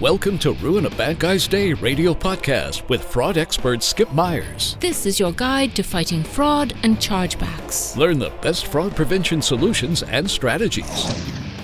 Welcome 0.00 0.38
to 0.40 0.52
Ruin 0.54 0.84
a 0.84 0.90
Bad 0.90 1.18
Guy's 1.18 1.48
Day 1.48 1.72
radio 1.72 2.12
podcast 2.12 2.86
with 2.90 3.02
fraud 3.02 3.38
expert 3.38 3.82
Skip 3.82 4.12
Myers. 4.12 4.76
This 4.80 5.06
is 5.06 5.18
your 5.18 5.32
guide 5.32 5.74
to 5.76 5.82
fighting 5.82 6.22
fraud 6.22 6.74
and 6.82 6.98
chargebacks. 6.98 7.96
Learn 7.96 8.18
the 8.18 8.28
best 8.42 8.66
fraud 8.66 8.94
prevention 8.94 9.40
solutions 9.40 10.02
and 10.02 10.30
strategies, 10.30 11.04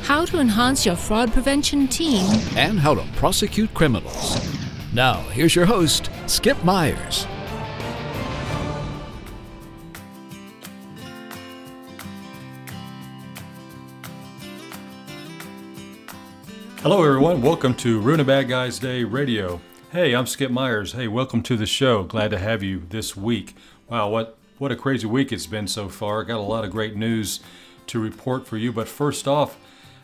How 0.05 0.25
to 0.25 0.39
enhance 0.41 0.87
your 0.87 0.97
fraud 0.97 1.31
prevention 1.33 1.89
team. 1.89 2.25
and 2.57 2.79
how 2.81 2.95
to 2.95 3.05
prosecute 3.17 3.75
criminals. 3.75 4.39
Now, 4.95 5.21
here's 5.33 5.55
your 5.55 5.67
host, 5.67 6.09
Skip 6.27 6.63
Myers. 6.65 7.27
Hello, 16.83 17.05
everyone. 17.05 17.43
Welcome 17.43 17.77
to 17.77 18.01
Ruin 18.01 18.19
a 18.19 18.25
Bad 18.25 18.49
Guys 18.49 18.81
Day 18.81 19.05
Radio. 19.05 19.61
Hey, 19.93 20.17
I'm 20.17 20.27
Skip 20.27 20.51
Myers. 20.51 20.95
Hey, 20.95 21.07
welcome 21.07 21.41
to 21.45 21.57
the 21.57 21.65
show. 21.65 22.03
Glad 22.03 22.33
to 22.33 22.41
have 22.41 22.61
you 22.65 22.83
this 22.89 23.17
week. 23.17 23.55
Wow, 23.89 24.09
what 24.09 24.37
what 24.59 24.73
a 24.73 24.77
crazy 24.77 25.07
week 25.07 25.31
it's 25.31 25.47
been 25.47 25.69
so 25.69 25.89
far. 25.89 26.25
Got 26.25 26.39
a 26.39 26.41
lot 26.41 26.65
of 26.65 26.73
great 26.73 26.97
news 26.97 27.39
to 27.87 28.01
report 28.01 28.49
for 28.49 28.57
you. 28.57 28.73
But 28.73 28.89
first 28.89 29.29
off, 29.29 29.57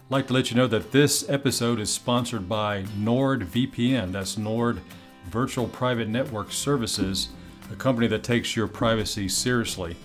I'd 0.06 0.12
like 0.12 0.28
to 0.28 0.32
let 0.32 0.52
you 0.52 0.56
know 0.56 0.68
that 0.68 0.92
this 0.92 1.28
episode 1.28 1.80
is 1.80 1.92
sponsored 1.92 2.48
by 2.48 2.84
NordVPN. 2.84 4.12
That's 4.12 4.38
Nord 4.38 4.80
Virtual 5.26 5.66
Private 5.66 6.06
Network 6.06 6.52
Services, 6.52 7.30
a 7.72 7.74
company 7.74 8.06
that 8.06 8.22
takes 8.22 8.54
your 8.54 8.68
privacy 8.68 9.28
seriously. 9.28 9.96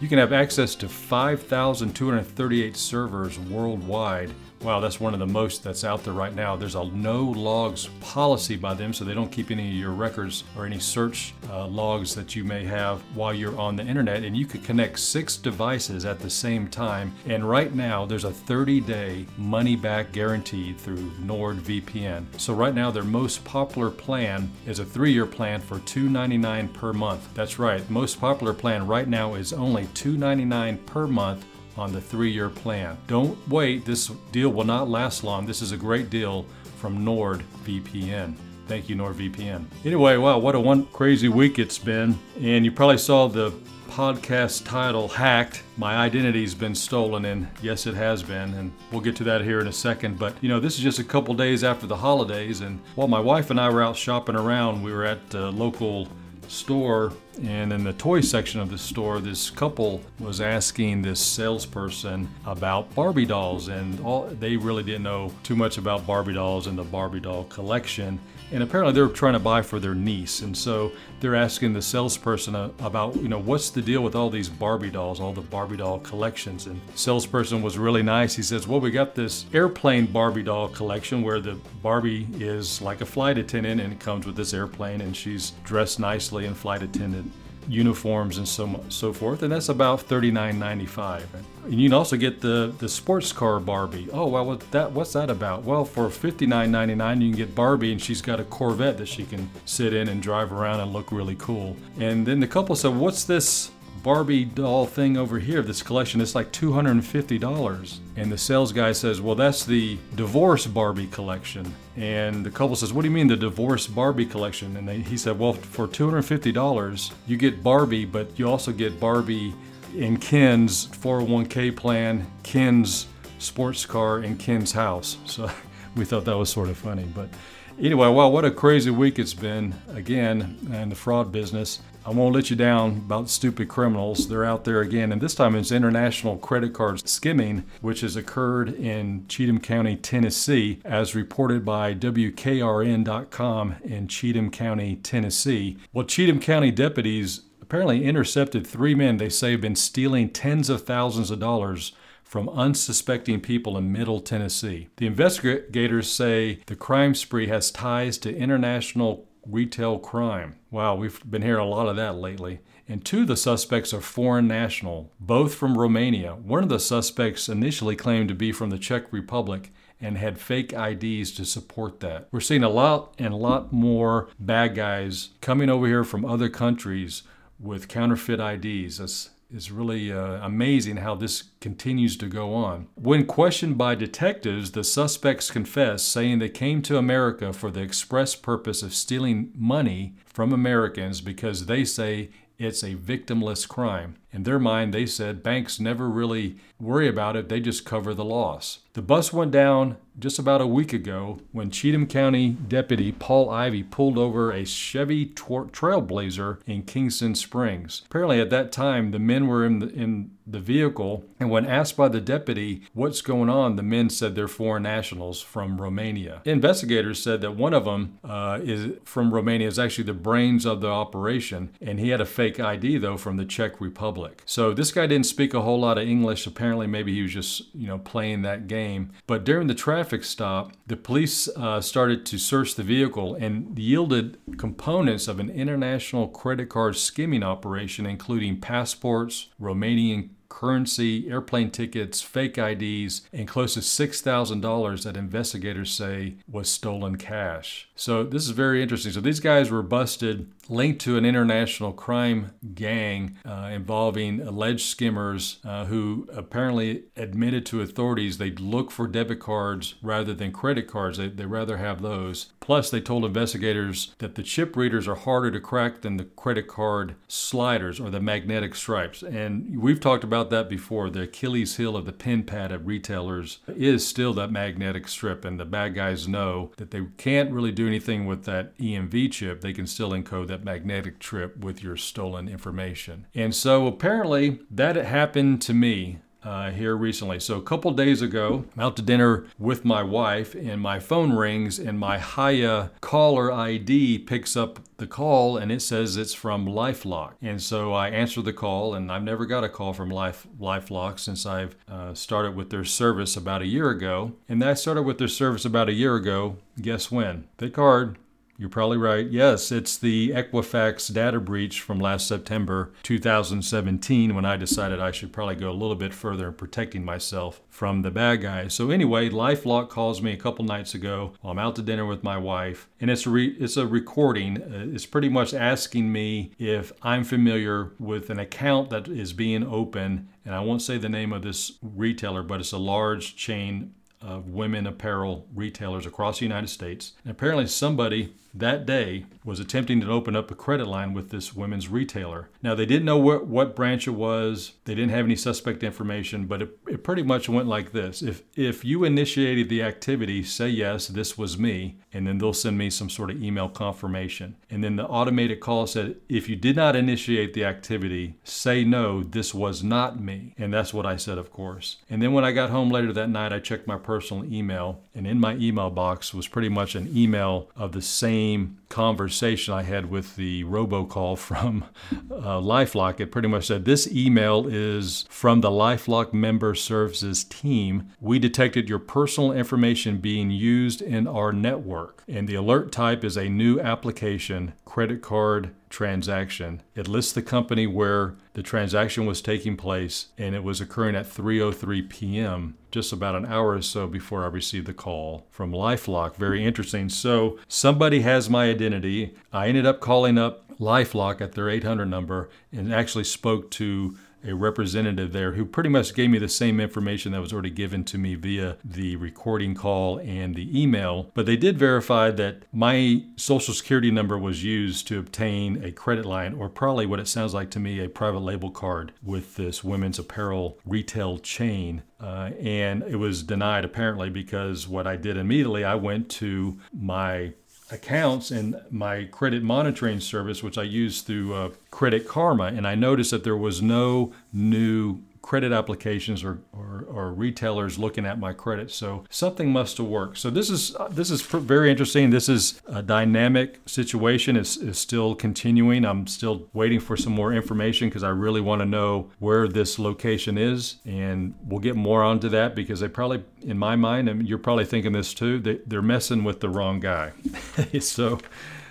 You 0.00 0.08
can 0.08 0.18
have 0.18 0.32
access 0.32 0.74
to 0.74 0.88
5,238 0.88 2.76
servers 2.76 3.38
worldwide. 3.38 4.32
Wow, 4.62 4.80
that's 4.80 4.98
one 4.98 5.12
of 5.12 5.20
the 5.20 5.26
most 5.26 5.62
that's 5.62 5.84
out 5.84 6.02
there 6.02 6.14
right 6.14 6.34
now. 6.34 6.56
There's 6.56 6.74
a 6.74 6.84
no 6.84 7.24
logs 7.24 7.88
policy 8.00 8.56
by 8.56 8.74
them, 8.74 8.92
so 8.92 9.04
they 9.04 9.14
don't 9.14 9.30
keep 9.30 9.50
any 9.50 9.68
of 9.68 9.74
your 9.74 9.90
records 9.90 10.44
or 10.56 10.64
any 10.64 10.78
search 10.78 11.34
uh, 11.50 11.66
logs 11.66 12.14
that 12.14 12.34
you 12.34 12.42
may 12.42 12.64
have 12.64 13.00
while 13.14 13.34
you're 13.34 13.56
on 13.58 13.76
the 13.76 13.84
internet. 13.84 14.24
And 14.24 14.36
you 14.36 14.46
could 14.46 14.64
connect 14.64 14.98
six 14.98 15.36
devices 15.36 16.04
at 16.04 16.20
the 16.20 16.30
same 16.30 16.68
time. 16.68 17.14
And 17.26 17.48
right 17.48 17.74
now, 17.74 18.06
there's 18.06 18.24
a 18.24 18.32
30 18.32 18.80
day 18.80 19.26
money 19.36 19.76
back 19.76 20.10
guarantee 20.12 20.72
through 20.72 21.10
NordVPN. 21.20 22.24
So, 22.38 22.54
right 22.54 22.74
now, 22.74 22.90
their 22.90 23.04
most 23.04 23.44
popular 23.44 23.90
plan 23.90 24.50
is 24.66 24.78
a 24.78 24.84
three 24.84 25.12
year 25.12 25.26
plan 25.26 25.60
for 25.60 25.78
$2.99 25.80 26.72
per 26.72 26.92
month. 26.94 27.28
That's 27.34 27.58
right, 27.58 27.88
most 27.90 28.18
popular 28.18 28.54
plan 28.54 28.86
right 28.86 29.06
now 29.06 29.34
is 29.34 29.52
only 29.52 29.84
$2.99 29.86 30.86
per 30.86 31.06
month 31.06 31.44
on 31.76 31.92
the 31.92 32.00
three 32.00 32.30
year 32.30 32.48
plan. 32.48 32.96
Don't 33.06 33.36
wait, 33.48 33.84
this 33.84 34.08
deal 34.32 34.50
will 34.50 34.64
not 34.64 34.88
last 34.88 35.24
long. 35.24 35.46
This 35.46 35.62
is 35.62 35.72
a 35.72 35.76
great 35.76 36.10
deal 36.10 36.46
from 36.76 37.04
NordVPN. 37.04 38.36
Thank 38.66 38.88
you, 38.88 38.96
NordVPN. 38.96 39.64
Anyway, 39.84 40.16
wow, 40.16 40.38
what 40.38 40.54
a 40.54 40.60
one 40.60 40.86
crazy 40.86 41.28
week 41.28 41.58
it's 41.58 41.78
been. 41.78 42.18
And 42.40 42.64
you 42.64 42.72
probably 42.72 42.98
saw 42.98 43.28
the 43.28 43.52
podcast 43.88 44.66
title 44.66 45.08
Hacked. 45.08 45.62
My 45.76 45.96
identity's 45.96 46.54
been 46.54 46.74
stolen, 46.74 47.24
and 47.26 47.48
yes, 47.62 47.86
it 47.86 47.94
has 47.94 48.22
been. 48.22 48.52
And 48.54 48.72
we'll 48.90 49.00
get 49.00 49.14
to 49.16 49.24
that 49.24 49.42
here 49.42 49.60
in 49.60 49.68
a 49.68 49.72
second. 49.72 50.18
But 50.18 50.34
you 50.42 50.48
know, 50.48 50.58
this 50.58 50.76
is 50.76 50.80
just 50.80 50.98
a 50.98 51.04
couple 51.04 51.32
days 51.34 51.62
after 51.62 51.86
the 51.86 51.96
holidays. 51.96 52.60
And 52.60 52.80
while 52.96 53.08
my 53.08 53.20
wife 53.20 53.50
and 53.50 53.60
I 53.60 53.70
were 53.70 53.82
out 53.82 53.96
shopping 53.96 54.34
around, 54.34 54.82
we 54.82 54.92
were 54.92 55.04
at 55.04 55.32
a 55.34 55.50
local 55.50 56.08
store 56.48 57.12
and 57.42 57.72
in 57.72 57.84
the 57.84 57.92
toy 57.94 58.20
section 58.20 58.60
of 58.60 58.70
the 58.70 58.78
store 58.78 59.20
this 59.20 59.50
couple 59.50 60.00
was 60.18 60.40
asking 60.40 61.02
this 61.02 61.20
salesperson 61.20 62.28
about 62.46 62.92
barbie 62.94 63.26
dolls 63.26 63.68
and 63.68 64.00
all 64.00 64.26
they 64.26 64.56
really 64.56 64.82
didn't 64.82 65.02
know 65.02 65.32
too 65.42 65.56
much 65.56 65.78
about 65.78 66.06
barbie 66.06 66.32
dolls 66.32 66.66
and 66.66 66.78
the 66.78 66.84
barbie 66.84 67.20
doll 67.20 67.44
collection. 67.44 68.18
And 68.52 68.62
apparently 68.62 68.94
they 68.94 69.00
were 69.00 69.08
trying 69.08 69.32
to 69.32 69.40
buy 69.40 69.62
for 69.62 69.80
their 69.80 69.94
niece 69.94 70.42
and 70.42 70.56
so 70.56 70.92
they're 71.20 71.34
asking 71.34 71.72
the 71.72 71.82
salesperson 71.82 72.54
uh, 72.54 72.70
about 72.78 73.16
you 73.16 73.28
know 73.28 73.40
what's 73.40 73.70
the 73.70 73.82
deal 73.82 74.02
with 74.02 74.14
all 74.14 74.30
these 74.30 74.48
barbie 74.48 74.90
dolls 74.90 75.20
all 75.20 75.32
the 75.32 75.40
barbie 75.40 75.76
doll 75.76 75.98
collections? 76.00 76.66
And 76.66 76.80
salesperson 76.94 77.60
was 77.60 77.76
really 77.76 78.02
nice. 78.02 78.36
He 78.36 78.42
says 78.42 78.66
well 78.68 78.80
we 78.80 78.90
got 78.90 79.14
this 79.14 79.46
airplane 79.52 80.06
barbie 80.06 80.44
doll 80.44 80.68
collection 80.68 81.22
where 81.22 81.40
the 81.40 81.58
barbie 81.82 82.28
is 82.34 82.80
like 82.80 83.00
a 83.00 83.06
flight 83.06 83.36
attendant 83.36 83.80
and 83.80 83.92
it 83.92 84.00
comes 84.00 84.26
with 84.26 84.36
this 84.36 84.54
airplane 84.54 85.00
and 85.00 85.16
she's 85.16 85.50
dressed 85.64 85.98
nicely 85.98 86.46
in 86.46 86.54
flight 86.54 86.82
attendant 86.82 87.25
uniforms 87.68 88.38
and 88.38 88.48
so 88.48 88.82
so 88.88 89.12
forth, 89.12 89.42
and 89.42 89.52
that's 89.52 89.68
about 89.68 90.08
$39.95. 90.08 91.22
And 91.64 91.74
you 91.74 91.88
can 91.88 91.94
also 91.94 92.16
get 92.16 92.40
the 92.40 92.74
the 92.78 92.88
sports 92.88 93.32
car 93.32 93.60
Barbie. 93.60 94.08
Oh 94.12 94.26
well, 94.28 94.46
what 94.46 94.70
that 94.70 94.92
what's 94.92 95.12
that 95.12 95.30
about? 95.30 95.64
Well, 95.64 95.84
for 95.84 96.08
$59.99 96.08 97.22
you 97.22 97.30
can 97.30 97.36
get 97.36 97.54
Barbie, 97.54 97.92
and 97.92 98.00
she's 98.00 98.22
got 98.22 98.40
a 98.40 98.44
Corvette 98.44 98.98
that 98.98 99.06
she 99.06 99.24
can 99.24 99.50
sit 99.64 99.92
in 99.92 100.08
and 100.08 100.22
drive 100.22 100.52
around 100.52 100.80
and 100.80 100.92
look 100.92 101.12
really 101.12 101.36
cool. 101.36 101.76
And 101.98 102.26
then 102.26 102.40
the 102.40 102.46
couple 102.46 102.76
said, 102.76 102.96
"What's 102.96 103.24
this?" 103.24 103.70
Barbie 104.06 104.44
doll 104.44 104.86
thing 104.86 105.16
over 105.16 105.40
here, 105.40 105.62
this 105.62 105.82
collection, 105.82 106.20
it's 106.20 106.36
like 106.36 106.52
$250. 106.52 107.98
And 108.14 108.30
the 108.30 108.38
sales 108.38 108.70
guy 108.72 108.92
says, 108.92 109.20
Well, 109.20 109.34
that's 109.34 109.64
the 109.64 109.98
divorce 110.14 110.64
Barbie 110.64 111.08
collection. 111.08 111.74
And 111.96 112.46
the 112.46 112.52
couple 112.52 112.76
says, 112.76 112.92
What 112.92 113.02
do 113.02 113.08
you 113.08 113.14
mean 113.14 113.26
the 113.26 113.36
divorce 113.36 113.88
Barbie 113.88 114.24
collection? 114.24 114.76
And 114.76 114.86
they, 114.86 115.00
he 115.00 115.16
said, 115.16 115.36
Well, 115.40 115.54
for 115.54 115.88
$250, 115.88 117.12
you 117.26 117.36
get 117.36 117.64
Barbie, 117.64 118.04
but 118.04 118.28
you 118.38 118.48
also 118.48 118.70
get 118.70 119.00
Barbie 119.00 119.52
in 119.96 120.18
Ken's 120.18 120.86
401k 120.86 121.74
plan, 121.74 122.30
Ken's 122.44 123.08
sports 123.40 123.84
car, 123.86 124.18
and 124.18 124.38
Ken's 124.38 124.70
house. 124.70 125.16
So 125.26 125.50
we 125.96 126.04
thought 126.04 126.26
that 126.26 126.38
was 126.38 126.48
sort 126.48 126.68
of 126.68 126.78
funny. 126.78 127.08
But 127.12 127.28
anyway, 127.76 128.06
wow, 128.06 128.28
what 128.28 128.44
a 128.44 128.52
crazy 128.52 128.90
week 128.90 129.18
it's 129.18 129.34
been 129.34 129.74
again 129.88 130.58
in 130.72 130.90
the 130.90 130.94
fraud 130.94 131.32
business. 131.32 131.80
I 132.06 132.10
won't 132.10 132.36
let 132.36 132.50
you 132.50 132.56
down 132.56 132.90
about 132.90 133.28
stupid 133.28 133.66
criminals. 133.66 134.28
They're 134.28 134.44
out 134.44 134.62
there 134.62 134.80
again, 134.80 135.10
and 135.10 135.20
this 135.20 135.34
time 135.34 135.56
it's 135.56 135.72
international 135.72 136.36
credit 136.36 136.72
card 136.72 137.08
skimming, 137.08 137.64
which 137.80 138.02
has 138.02 138.14
occurred 138.14 138.72
in 138.72 139.26
Cheatham 139.26 139.58
County, 139.58 139.96
Tennessee, 139.96 140.78
as 140.84 141.16
reported 141.16 141.64
by 141.64 141.94
WKRN.com 141.94 143.74
in 143.82 144.06
Cheatham 144.06 144.52
County, 144.52 144.94
Tennessee. 145.02 145.78
Well, 145.92 146.06
Cheatham 146.06 146.38
County 146.38 146.70
deputies 146.70 147.40
apparently 147.60 148.04
intercepted 148.04 148.64
three 148.64 148.94
men 148.94 149.16
they 149.16 149.28
say 149.28 149.50
have 149.50 149.60
been 149.60 149.74
stealing 149.74 150.28
tens 150.28 150.70
of 150.70 150.84
thousands 150.84 151.32
of 151.32 151.40
dollars 151.40 151.90
from 152.22 152.48
unsuspecting 152.50 153.40
people 153.40 153.76
in 153.76 153.90
Middle 153.90 154.20
Tennessee. 154.20 154.88
The 154.98 155.06
investigators 155.08 156.10
say 156.10 156.60
the 156.66 156.76
crime 156.76 157.16
spree 157.16 157.48
has 157.48 157.72
ties 157.72 158.18
to 158.18 158.36
international 158.36 159.25
retail 159.48 159.98
crime. 159.98 160.56
Wow, 160.70 160.94
we've 160.96 161.20
been 161.28 161.42
hearing 161.42 161.64
a 161.64 161.68
lot 161.68 161.88
of 161.88 161.96
that 161.96 162.16
lately. 162.16 162.60
And 162.88 163.04
two 163.04 163.22
of 163.22 163.26
the 163.26 163.36
suspects 163.36 163.92
are 163.92 164.00
foreign 164.00 164.46
national, 164.46 165.12
both 165.18 165.54
from 165.54 165.76
Romania. 165.76 166.34
One 166.34 166.62
of 166.62 166.68
the 166.68 166.78
suspects 166.78 167.48
initially 167.48 167.96
claimed 167.96 168.28
to 168.28 168.34
be 168.34 168.52
from 168.52 168.70
the 168.70 168.78
Czech 168.78 169.12
Republic 169.12 169.72
and 170.00 170.18
had 170.18 170.38
fake 170.38 170.72
IDs 170.72 171.32
to 171.32 171.44
support 171.44 172.00
that. 172.00 172.28
We're 172.30 172.40
seeing 172.40 172.62
a 172.62 172.68
lot 172.68 173.14
and 173.18 173.32
a 173.32 173.38
lot 173.38 173.72
more 173.72 174.28
bad 174.38 174.74
guys 174.74 175.30
coming 175.40 175.68
over 175.68 175.86
here 175.86 176.04
from 176.04 176.24
other 176.24 176.48
countries 176.48 177.22
with 177.58 177.88
counterfeit 177.88 178.38
IDs. 178.38 178.98
That's 178.98 179.30
it's 179.52 179.70
really 179.70 180.12
uh, 180.12 180.44
amazing 180.44 180.98
how 180.98 181.14
this 181.14 181.44
continues 181.60 182.16
to 182.18 182.26
go 182.26 182.54
on. 182.54 182.88
When 182.94 183.26
questioned 183.26 183.78
by 183.78 183.94
detectives, 183.94 184.72
the 184.72 184.84
suspects 184.84 185.50
confess, 185.50 186.02
saying 186.02 186.38
they 186.38 186.48
came 186.48 186.82
to 186.82 186.98
America 186.98 187.52
for 187.52 187.70
the 187.70 187.80
express 187.80 188.34
purpose 188.34 188.82
of 188.82 188.94
stealing 188.94 189.52
money 189.54 190.14
from 190.24 190.52
Americans 190.52 191.20
because 191.20 191.66
they 191.66 191.84
say 191.84 192.30
it's 192.58 192.82
a 192.82 192.94
victimless 192.94 193.68
crime. 193.68 194.16
In 194.36 194.42
their 194.42 194.58
mind, 194.58 194.92
they 194.92 195.06
said 195.06 195.42
banks 195.42 195.80
never 195.80 196.10
really 196.10 196.56
worry 196.78 197.08
about 197.08 197.36
it, 197.36 197.48
they 197.48 197.58
just 197.58 197.86
cover 197.86 198.12
the 198.12 198.22
loss. 198.24 198.80
The 198.92 199.02
bus 199.02 199.32
went 199.32 199.50
down 199.50 199.96
just 200.18 200.38
about 200.38 200.60
a 200.60 200.66
week 200.66 200.92
ago 200.92 201.38
when 201.52 201.70
Cheatham 201.70 202.06
County 202.06 202.50
Deputy 202.50 203.12
Paul 203.12 203.50
Ivy 203.50 203.82
pulled 203.82 204.16
over 204.16 204.50
a 204.50 204.64
Chevy 204.64 205.26
Trailblazer 205.26 206.60
in 206.66 206.82
Kingston 206.82 207.34
Springs. 207.34 208.02
Apparently, 208.06 208.40
at 208.40 208.50
that 208.50 208.72
time, 208.72 209.10
the 209.10 209.18
men 209.18 209.46
were 209.46 209.66
in 209.66 209.80
the, 209.80 209.88
in 209.90 210.30
the 210.46 210.60
vehicle, 210.60 211.24
and 211.38 211.50
when 211.50 211.66
asked 211.66 211.96
by 211.96 212.08
the 212.08 212.20
deputy 212.20 212.82
what's 212.94 213.20
going 213.20 213.50
on, 213.50 213.76
the 213.76 213.82
men 213.82 214.08
said 214.08 214.34
they're 214.34 214.48
foreign 214.48 214.84
nationals 214.84 215.42
from 215.42 215.80
Romania. 215.80 216.40
Investigators 216.46 217.22
said 217.22 217.42
that 217.42 217.56
one 217.56 217.74
of 217.74 217.84
them 217.84 218.18
uh, 218.24 218.60
is 218.62 218.94
from 219.04 219.34
Romania, 219.34 219.68
is 219.68 219.78
actually 219.78 220.04
the 220.04 220.14
brains 220.14 220.64
of 220.64 220.80
the 220.80 220.88
operation, 220.88 221.70
and 221.82 222.00
he 222.00 222.10
had 222.10 222.20
a 222.22 222.26
fake 222.26 222.58
ID 222.58 222.96
though 222.98 223.18
from 223.18 223.36
the 223.36 223.44
Czech 223.44 223.80
Republic. 223.80 224.25
So 224.44 224.72
this 224.72 224.92
guy 224.92 225.06
didn't 225.06 225.26
speak 225.26 225.54
a 225.54 225.62
whole 225.62 225.80
lot 225.80 225.98
of 225.98 226.08
English. 226.08 226.46
Apparently, 226.46 226.86
maybe 226.86 227.14
he 227.14 227.22
was 227.22 227.32
just 227.32 227.74
you 227.74 227.86
know 227.86 227.98
playing 227.98 228.42
that 228.42 228.66
game. 228.66 229.12
But 229.26 229.44
during 229.44 229.66
the 229.66 229.74
traffic 229.74 230.24
stop, 230.24 230.72
the 230.86 230.96
police 230.96 231.48
uh, 231.56 231.80
started 231.80 232.26
to 232.26 232.38
search 232.38 232.74
the 232.74 232.82
vehicle 232.82 233.34
and 233.34 233.78
yielded 233.78 234.38
components 234.58 235.28
of 235.28 235.40
an 235.40 235.50
international 235.50 236.28
credit 236.28 236.68
card 236.68 236.96
skimming 236.96 237.42
operation, 237.42 238.06
including 238.06 238.60
passports, 238.60 239.48
Romanian 239.60 240.30
currency, 240.56 241.28
airplane 241.28 241.70
tickets, 241.70 242.22
fake 242.22 242.56
IDs, 242.56 243.28
and 243.30 243.46
close 243.46 243.74
to 243.74 243.80
$6,000 243.80 245.02
that 245.04 245.14
investigators 245.14 245.92
say 245.92 246.36
was 246.50 246.70
stolen 246.70 247.16
cash. 247.16 247.90
So 247.94 248.24
this 248.24 248.44
is 248.44 248.50
very 248.50 248.82
interesting. 248.82 249.12
So 249.12 249.20
these 249.20 249.40
guys 249.40 249.70
were 249.70 249.82
busted 249.82 250.50
linked 250.68 251.00
to 251.02 251.16
an 251.16 251.24
international 251.24 251.92
crime 251.92 252.52
gang 252.74 253.36
uh, 253.44 253.70
involving 253.72 254.40
alleged 254.40 254.86
skimmers 254.86 255.58
uh, 255.64 255.84
who 255.86 256.28
apparently 256.32 257.04
admitted 257.16 257.64
to 257.66 257.80
authorities 257.80 258.38
they'd 258.38 258.60
look 258.60 258.90
for 258.90 259.06
debit 259.06 259.40
cards 259.40 259.94
rather 260.02 260.34
than 260.34 260.52
credit 260.52 260.88
cards. 260.88 261.18
They, 261.18 261.28
they 261.28 261.46
rather 261.46 261.76
have 261.76 262.02
those. 262.02 262.52
Plus, 262.60 262.90
they 262.90 263.00
told 263.00 263.24
investigators 263.24 264.14
that 264.18 264.34
the 264.34 264.42
chip 264.42 264.76
readers 264.76 265.06
are 265.06 265.14
harder 265.14 265.50
to 265.50 265.60
crack 265.60 266.00
than 266.00 266.16
the 266.16 266.24
credit 266.24 266.66
card 266.66 267.14
sliders 267.28 268.00
or 268.00 268.10
the 268.10 268.20
magnetic 268.20 268.74
stripes. 268.74 269.22
And 269.22 269.80
we've 269.80 270.00
talked 270.00 270.24
about 270.24 270.50
that 270.50 270.68
before. 270.68 271.10
The 271.10 271.22
Achilles 271.22 271.76
heel 271.76 271.96
of 271.96 272.06
the 272.06 272.12
pin 272.12 272.42
pad 272.42 272.72
of 272.72 272.86
retailers 272.86 273.58
is 273.68 274.06
still 274.06 274.32
that 274.34 274.50
magnetic 274.50 275.06
strip, 275.08 275.44
and 275.44 275.60
the 275.60 275.64
bad 275.64 275.94
guys 275.94 276.26
know 276.26 276.72
that 276.76 276.90
they 276.90 277.02
can't 277.16 277.52
really 277.52 277.72
do 277.72 277.86
anything 277.86 278.26
with 278.26 278.44
that 278.44 278.76
EMV 278.78 279.30
chip. 279.32 279.60
They 279.60 279.72
can 279.72 279.86
still 279.86 280.10
encode 280.10 280.48
that 280.48 280.55
that 280.56 280.64
magnetic 280.64 281.18
trip 281.18 281.58
with 281.58 281.82
your 281.82 281.96
stolen 281.96 282.48
information. 282.48 283.26
And 283.34 283.54
so 283.54 283.86
apparently 283.86 284.60
that 284.70 284.96
happened 284.96 285.60
to 285.62 285.74
me 285.74 286.20
uh, 286.42 286.70
here 286.70 286.96
recently. 286.96 287.40
So 287.40 287.58
a 287.58 287.62
couple 287.62 287.90
days 287.90 288.22
ago, 288.22 288.64
I'm 288.76 288.84
out 288.84 288.96
to 288.96 289.02
dinner 289.02 289.46
with 289.58 289.84
my 289.84 290.04
wife, 290.04 290.54
and 290.54 290.80
my 290.80 291.00
phone 291.00 291.32
rings, 291.32 291.80
and 291.80 291.98
my 291.98 292.20
Hiya 292.20 292.92
caller 293.00 293.52
ID 293.52 294.20
picks 294.20 294.56
up 294.56 294.78
the 294.98 295.08
call, 295.08 295.56
and 295.56 295.72
it 295.72 295.82
says 295.82 296.16
it's 296.16 296.34
from 296.34 296.64
LifeLock. 296.64 297.32
And 297.42 297.60
so 297.60 297.92
I 297.92 298.10
answer 298.10 298.42
the 298.42 298.52
call, 298.52 298.94
and 298.94 299.10
I've 299.10 299.24
never 299.24 299.44
got 299.44 299.64
a 299.64 299.68
call 299.68 299.92
from 299.92 300.08
Life 300.08 300.46
LifeLock 300.60 301.18
since 301.18 301.44
I've 301.44 301.76
uh, 301.88 302.14
started 302.14 302.54
with 302.54 302.70
their 302.70 302.84
service 302.84 303.36
about 303.36 303.60
a 303.62 303.66
year 303.66 303.90
ago. 303.90 304.32
And 304.48 304.62
I 304.62 304.74
started 304.74 305.02
with 305.02 305.18
their 305.18 305.28
service 305.28 305.64
about 305.64 305.88
a 305.88 305.94
year 305.94 306.14
ago. 306.14 306.58
Guess 306.80 307.10
when? 307.10 307.48
The 307.56 307.70
card 307.70 308.18
you're 308.58 308.68
probably 308.70 308.96
right. 308.96 309.26
Yes, 309.28 309.70
it's 309.70 309.98
the 309.98 310.30
Equifax 310.30 311.12
data 311.12 311.40
breach 311.40 311.80
from 311.80 311.98
last 311.98 312.26
September 312.26 312.92
2017 313.02 314.34
when 314.34 314.44
I 314.46 314.56
decided 314.56 314.98
I 314.98 315.10
should 315.10 315.32
probably 315.32 315.56
go 315.56 315.70
a 315.70 315.72
little 315.72 315.94
bit 315.94 316.14
further 316.14 316.48
in 316.48 316.54
protecting 316.54 317.04
myself 317.04 317.60
from 317.68 318.00
the 318.00 318.10
bad 318.10 318.36
guys. 318.40 318.72
So 318.72 318.90
anyway, 318.90 319.28
LifeLock 319.28 319.90
calls 319.90 320.22
me 320.22 320.32
a 320.32 320.38
couple 320.38 320.64
nights 320.64 320.94
ago 320.94 321.34
while 321.40 321.52
I'm 321.52 321.58
out 321.58 321.76
to 321.76 321.82
dinner 321.82 322.06
with 322.06 322.22
my 322.22 322.38
wife, 322.38 322.88
and 323.00 323.10
it's 323.10 323.26
a 323.26 323.30
re- 323.30 323.56
it's 323.58 323.76
a 323.76 323.86
recording. 323.86 324.62
Uh, 324.62 324.86
it's 324.94 325.06
pretty 325.06 325.28
much 325.28 325.52
asking 325.52 326.10
me 326.10 326.52
if 326.58 326.92
I'm 327.02 327.24
familiar 327.24 327.92
with 327.98 328.30
an 328.30 328.38
account 328.38 328.88
that 328.90 329.08
is 329.08 329.34
being 329.34 329.66
open, 329.66 330.28
and 330.44 330.54
I 330.54 330.60
won't 330.60 330.82
say 330.82 330.96
the 330.96 331.08
name 331.10 331.32
of 331.32 331.42
this 331.42 331.72
retailer, 331.82 332.42
but 332.42 332.60
it's 332.60 332.72
a 332.72 332.78
large 332.78 333.36
chain 333.36 333.92
of 334.20 334.48
women 334.48 334.86
apparel 334.86 335.46
retailers 335.54 336.06
across 336.06 336.38
the 336.38 336.44
United 336.44 336.68
States. 336.68 337.12
And 337.24 337.30
apparently, 337.30 337.66
somebody 337.66 338.34
that 338.58 338.86
day 338.86 339.26
was 339.44 339.60
attempting 339.60 340.00
to 340.00 340.10
open 340.10 340.34
up 340.34 340.50
a 340.50 340.54
credit 340.54 340.86
line 340.86 341.12
with 341.12 341.30
this 341.30 341.54
women's 341.54 341.88
retailer. 341.88 342.48
Now, 342.62 342.74
they 342.74 342.86
didn't 342.86 343.04
know 343.04 343.18
what, 343.18 343.46
what 343.46 343.76
branch 343.76 344.06
it 344.06 344.12
was, 344.12 344.72
they 344.84 344.94
didn't 344.94 345.10
have 345.10 345.26
any 345.26 345.36
suspect 345.36 345.82
information, 345.82 346.46
but 346.46 346.62
it, 346.62 346.78
it 346.88 347.04
pretty 347.04 347.22
much 347.22 347.48
went 347.48 347.68
like 347.68 347.92
this 347.92 348.22
if, 348.22 348.42
if 348.56 348.84
you 348.84 349.04
initiated 349.04 349.68
the 349.68 349.82
activity, 349.82 350.42
say 350.42 350.68
yes, 350.68 351.08
this 351.08 351.36
was 351.36 351.58
me, 351.58 351.98
and 352.12 352.26
then 352.26 352.38
they'll 352.38 352.52
send 352.52 352.78
me 352.78 352.88
some 352.88 353.10
sort 353.10 353.30
of 353.30 353.42
email 353.42 353.68
confirmation. 353.68 354.56
And 354.70 354.82
then 354.82 354.96
the 354.96 355.06
automated 355.06 355.60
call 355.60 355.86
said, 355.86 356.16
if 356.28 356.48
you 356.48 356.56
did 356.56 356.76
not 356.76 356.96
initiate 356.96 357.52
the 357.52 357.64
activity, 357.64 358.38
say 358.42 358.84
no, 358.84 359.22
this 359.22 359.52
was 359.52 359.84
not 359.84 360.18
me. 360.18 360.54
And 360.56 360.72
that's 360.72 360.94
what 360.94 361.06
I 361.06 361.16
said, 361.16 361.36
of 361.36 361.52
course. 361.52 361.98
And 362.08 362.22
then 362.22 362.32
when 362.32 362.44
I 362.44 362.52
got 362.52 362.70
home 362.70 362.90
later 362.90 363.12
that 363.12 363.28
night, 363.28 363.52
I 363.52 363.60
checked 363.60 363.86
my 363.86 363.98
personal 364.06 364.44
email, 364.44 365.02
and 365.14 365.26
in 365.26 365.40
my 365.40 365.56
email 365.56 365.90
box 365.90 366.32
was 366.32 366.46
pretty 366.46 366.68
much 366.68 366.94
an 366.94 367.10
email 367.14 367.68
of 367.76 367.92
the 367.92 368.00
same 368.00 368.78
conversation 368.88 369.74
I 369.74 369.82
had 369.82 370.08
with 370.08 370.36
the 370.36 370.64
robocall 370.64 371.36
from 371.48 371.84
uh, 372.30 372.60
Lifelock. 372.60 373.20
It 373.20 373.32
pretty 373.32 373.48
much 373.48 373.66
said, 373.66 373.84
This 373.84 374.10
email 374.10 374.66
is 374.68 375.26
from 375.28 375.60
the 375.60 375.70
Lifelock 375.70 376.32
member 376.32 376.74
services 376.74 377.44
team. 377.44 378.10
We 378.20 378.38
detected 378.38 378.88
your 378.88 379.00
personal 379.00 379.52
information 379.52 380.18
being 380.18 380.50
used 380.50 381.02
in 381.02 381.26
our 381.26 381.52
network, 381.52 382.22
and 382.28 382.48
the 382.48 382.54
alert 382.54 382.92
type 382.92 383.24
is 383.24 383.36
a 383.36 383.48
new 383.48 383.80
application, 383.80 384.72
credit 384.84 385.20
card 385.20 385.70
transaction. 385.88 386.82
It 386.94 387.08
lists 387.08 387.32
the 387.32 387.42
company 387.42 387.86
where 387.86 388.34
the 388.54 388.62
transaction 388.62 389.26
was 389.26 389.40
taking 389.40 389.76
place 389.76 390.28
and 390.36 390.54
it 390.54 390.64
was 390.64 390.80
occurring 390.80 391.16
at 391.16 391.26
3:03 391.26 392.08
p.m. 392.08 392.76
just 392.90 393.12
about 393.12 393.34
an 393.34 393.46
hour 393.46 393.72
or 393.72 393.82
so 393.82 394.06
before 394.06 394.44
I 394.44 394.48
received 394.48 394.86
the 394.86 394.94
call 394.94 395.46
from 395.50 395.72
LifeLock. 395.72 396.36
Very 396.36 396.64
interesting. 396.64 397.08
So, 397.08 397.58
somebody 397.68 398.20
has 398.20 398.50
my 398.50 398.70
identity. 398.70 399.34
I 399.52 399.68
ended 399.68 399.86
up 399.86 400.00
calling 400.00 400.38
up 400.38 400.66
LifeLock 400.78 401.40
at 401.40 401.52
their 401.52 401.68
800 401.68 402.06
number 402.06 402.48
and 402.72 402.92
actually 402.92 403.24
spoke 403.24 403.70
to 403.72 404.16
a 404.46 404.54
representative 404.54 405.32
there 405.32 405.52
who 405.52 405.64
pretty 405.64 405.88
much 405.88 406.14
gave 406.14 406.30
me 406.30 406.38
the 406.38 406.48
same 406.48 406.80
information 406.80 407.32
that 407.32 407.40
was 407.40 407.52
already 407.52 407.70
given 407.70 408.04
to 408.04 408.18
me 408.18 408.34
via 408.34 408.76
the 408.84 409.16
recording 409.16 409.74
call 409.74 410.18
and 410.18 410.54
the 410.54 410.80
email. 410.80 411.30
But 411.34 411.46
they 411.46 411.56
did 411.56 411.78
verify 411.78 412.30
that 412.32 412.62
my 412.72 413.24
social 413.36 413.74
security 413.74 414.10
number 414.10 414.38
was 414.38 414.64
used 414.64 415.06
to 415.08 415.18
obtain 415.18 415.82
a 415.82 415.92
credit 415.92 416.24
line, 416.24 416.54
or 416.54 416.68
probably 416.68 417.06
what 417.06 417.20
it 417.20 417.28
sounds 417.28 417.54
like 417.54 417.70
to 417.72 417.80
me, 417.80 418.00
a 418.00 418.08
private 418.08 418.40
label 418.40 418.70
card 418.70 419.12
with 419.22 419.56
this 419.56 419.82
women's 419.82 420.18
apparel 420.18 420.78
retail 420.84 421.38
chain. 421.38 422.02
Uh, 422.20 422.50
and 422.60 423.02
it 423.02 423.16
was 423.16 423.42
denied 423.42 423.84
apparently 423.84 424.30
because 424.30 424.88
what 424.88 425.06
I 425.06 425.16
did 425.16 425.36
immediately, 425.36 425.84
I 425.84 425.96
went 425.96 426.30
to 426.30 426.78
my 426.92 427.52
accounts 427.90 428.50
in 428.50 428.80
my 428.90 429.24
credit 429.24 429.62
monitoring 429.62 430.20
service, 430.20 430.62
which 430.62 430.76
I 430.78 430.82
use 430.82 431.22
through 431.22 431.54
uh, 431.54 431.70
Credit 431.90 432.26
Karma, 432.26 432.64
and 432.64 432.86
I 432.86 432.94
noticed 432.94 433.30
that 433.30 433.44
there 433.44 433.56
was 433.56 433.80
no 433.80 434.32
new 434.52 435.20
credit 435.46 435.70
applications 435.70 436.42
or, 436.42 436.58
or, 436.72 437.06
or, 437.08 437.32
retailers 437.32 438.00
looking 438.00 438.26
at 438.26 438.36
my 438.36 438.52
credit. 438.52 438.90
So 438.90 439.22
something 439.30 439.70
must 439.70 439.96
have 439.98 440.06
worked. 440.08 440.38
So 440.38 440.50
this 440.50 440.68
is 440.68 440.96
this 441.10 441.30
is 441.30 441.40
very 441.40 441.88
interesting. 441.88 442.30
This 442.30 442.48
is 442.48 442.82
a 442.88 443.00
dynamic 443.00 443.78
situation. 443.86 444.56
It's, 444.56 444.76
it's 444.76 444.98
still 444.98 445.36
continuing. 445.36 446.04
I'm 446.04 446.26
still 446.26 446.68
waiting 446.72 446.98
for 446.98 447.16
some 447.16 447.32
more 447.32 447.52
information 447.52 448.08
because 448.08 448.24
I 448.24 448.30
really 448.30 448.60
want 448.60 448.80
to 448.80 448.86
know 448.86 449.30
where 449.38 449.68
this 449.68 450.00
location 450.00 450.58
is, 450.58 450.96
and 451.04 451.54
we'll 451.62 451.78
get 451.78 451.94
more 451.94 452.24
onto 452.24 452.48
that 452.48 452.74
because 452.74 452.98
they 452.98 453.08
probably, 453.08 453.44
in 453.62 453.78
my 453.78 453.94
mind, 453.94 454.28
and 454.28 454.48
you're 454.48 454.58
probably 454.58 454.84
thinking 454.84 455.12
this 455.12 455.32
too, 455.32 455.60
they, 455.60 455.78
they're 455.86 456.02
messing 456.02 456.42
with 456.42 456.58
the 456.58 456.68
wrong 456.68 456.98
guy. 456.98 457.30
so 458.00 458.40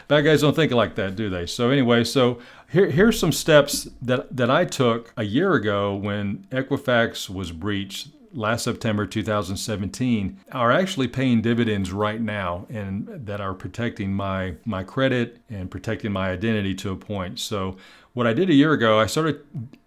bad 0.08 0.24
guys 0.24 0.40
don't 0.40 0.56
think 0.56 0.72
like 0.72 0.96
that, 0.96 1.18
do 1.18 1.30
they? 1.30 1.46
So 1.46 1.70
anyway, 1.70 2.06
so 2.06 2.40
here, 2.76 2.92
here's 2.92 3.18
some 3.18 3.32
steps 3.32 3.88
that, 4.02 4.36
that 4.36 4.52
I 4.52 4.66
took 4.66 5.14
a 5.16 5.24
year 5.24 5.54
ago 5.54 5.96
when 5.96 6.46
Equifax 6.52 7.30
was 7.30 7.54
breached 7.54 8.10
last 8.34 8.66
September 8.66 9.06
2017 9.06 10.38
are 10.52 10.74
actually 10.74 11.08
paying 11.08 11.42
dividends 11.42 11.94
right 11.94 12.20
now 12.20 12.68
and 12.70 13.08
that 13.08 13.40
are 13.40 13.54
protecting 13.54 14.12
my 14.12 14.56
my 14.66 14.84
credit 14.84 15.38
and 15.50 15.72
protecting 15.72 16.12
my 16.12 16.32
identity 16.32 16.76
to 16.76 16.92
a 16.92 16.98
point. 16.98 17.40
So 17.40 17.78
what 18.16 18.26
I 18.26 18.32
did 18.32 18.50
a 18.50 18.54
year 18.54 18.72
ago, 18.72 18.98
I 18.98 19.08
started 19.08 19.42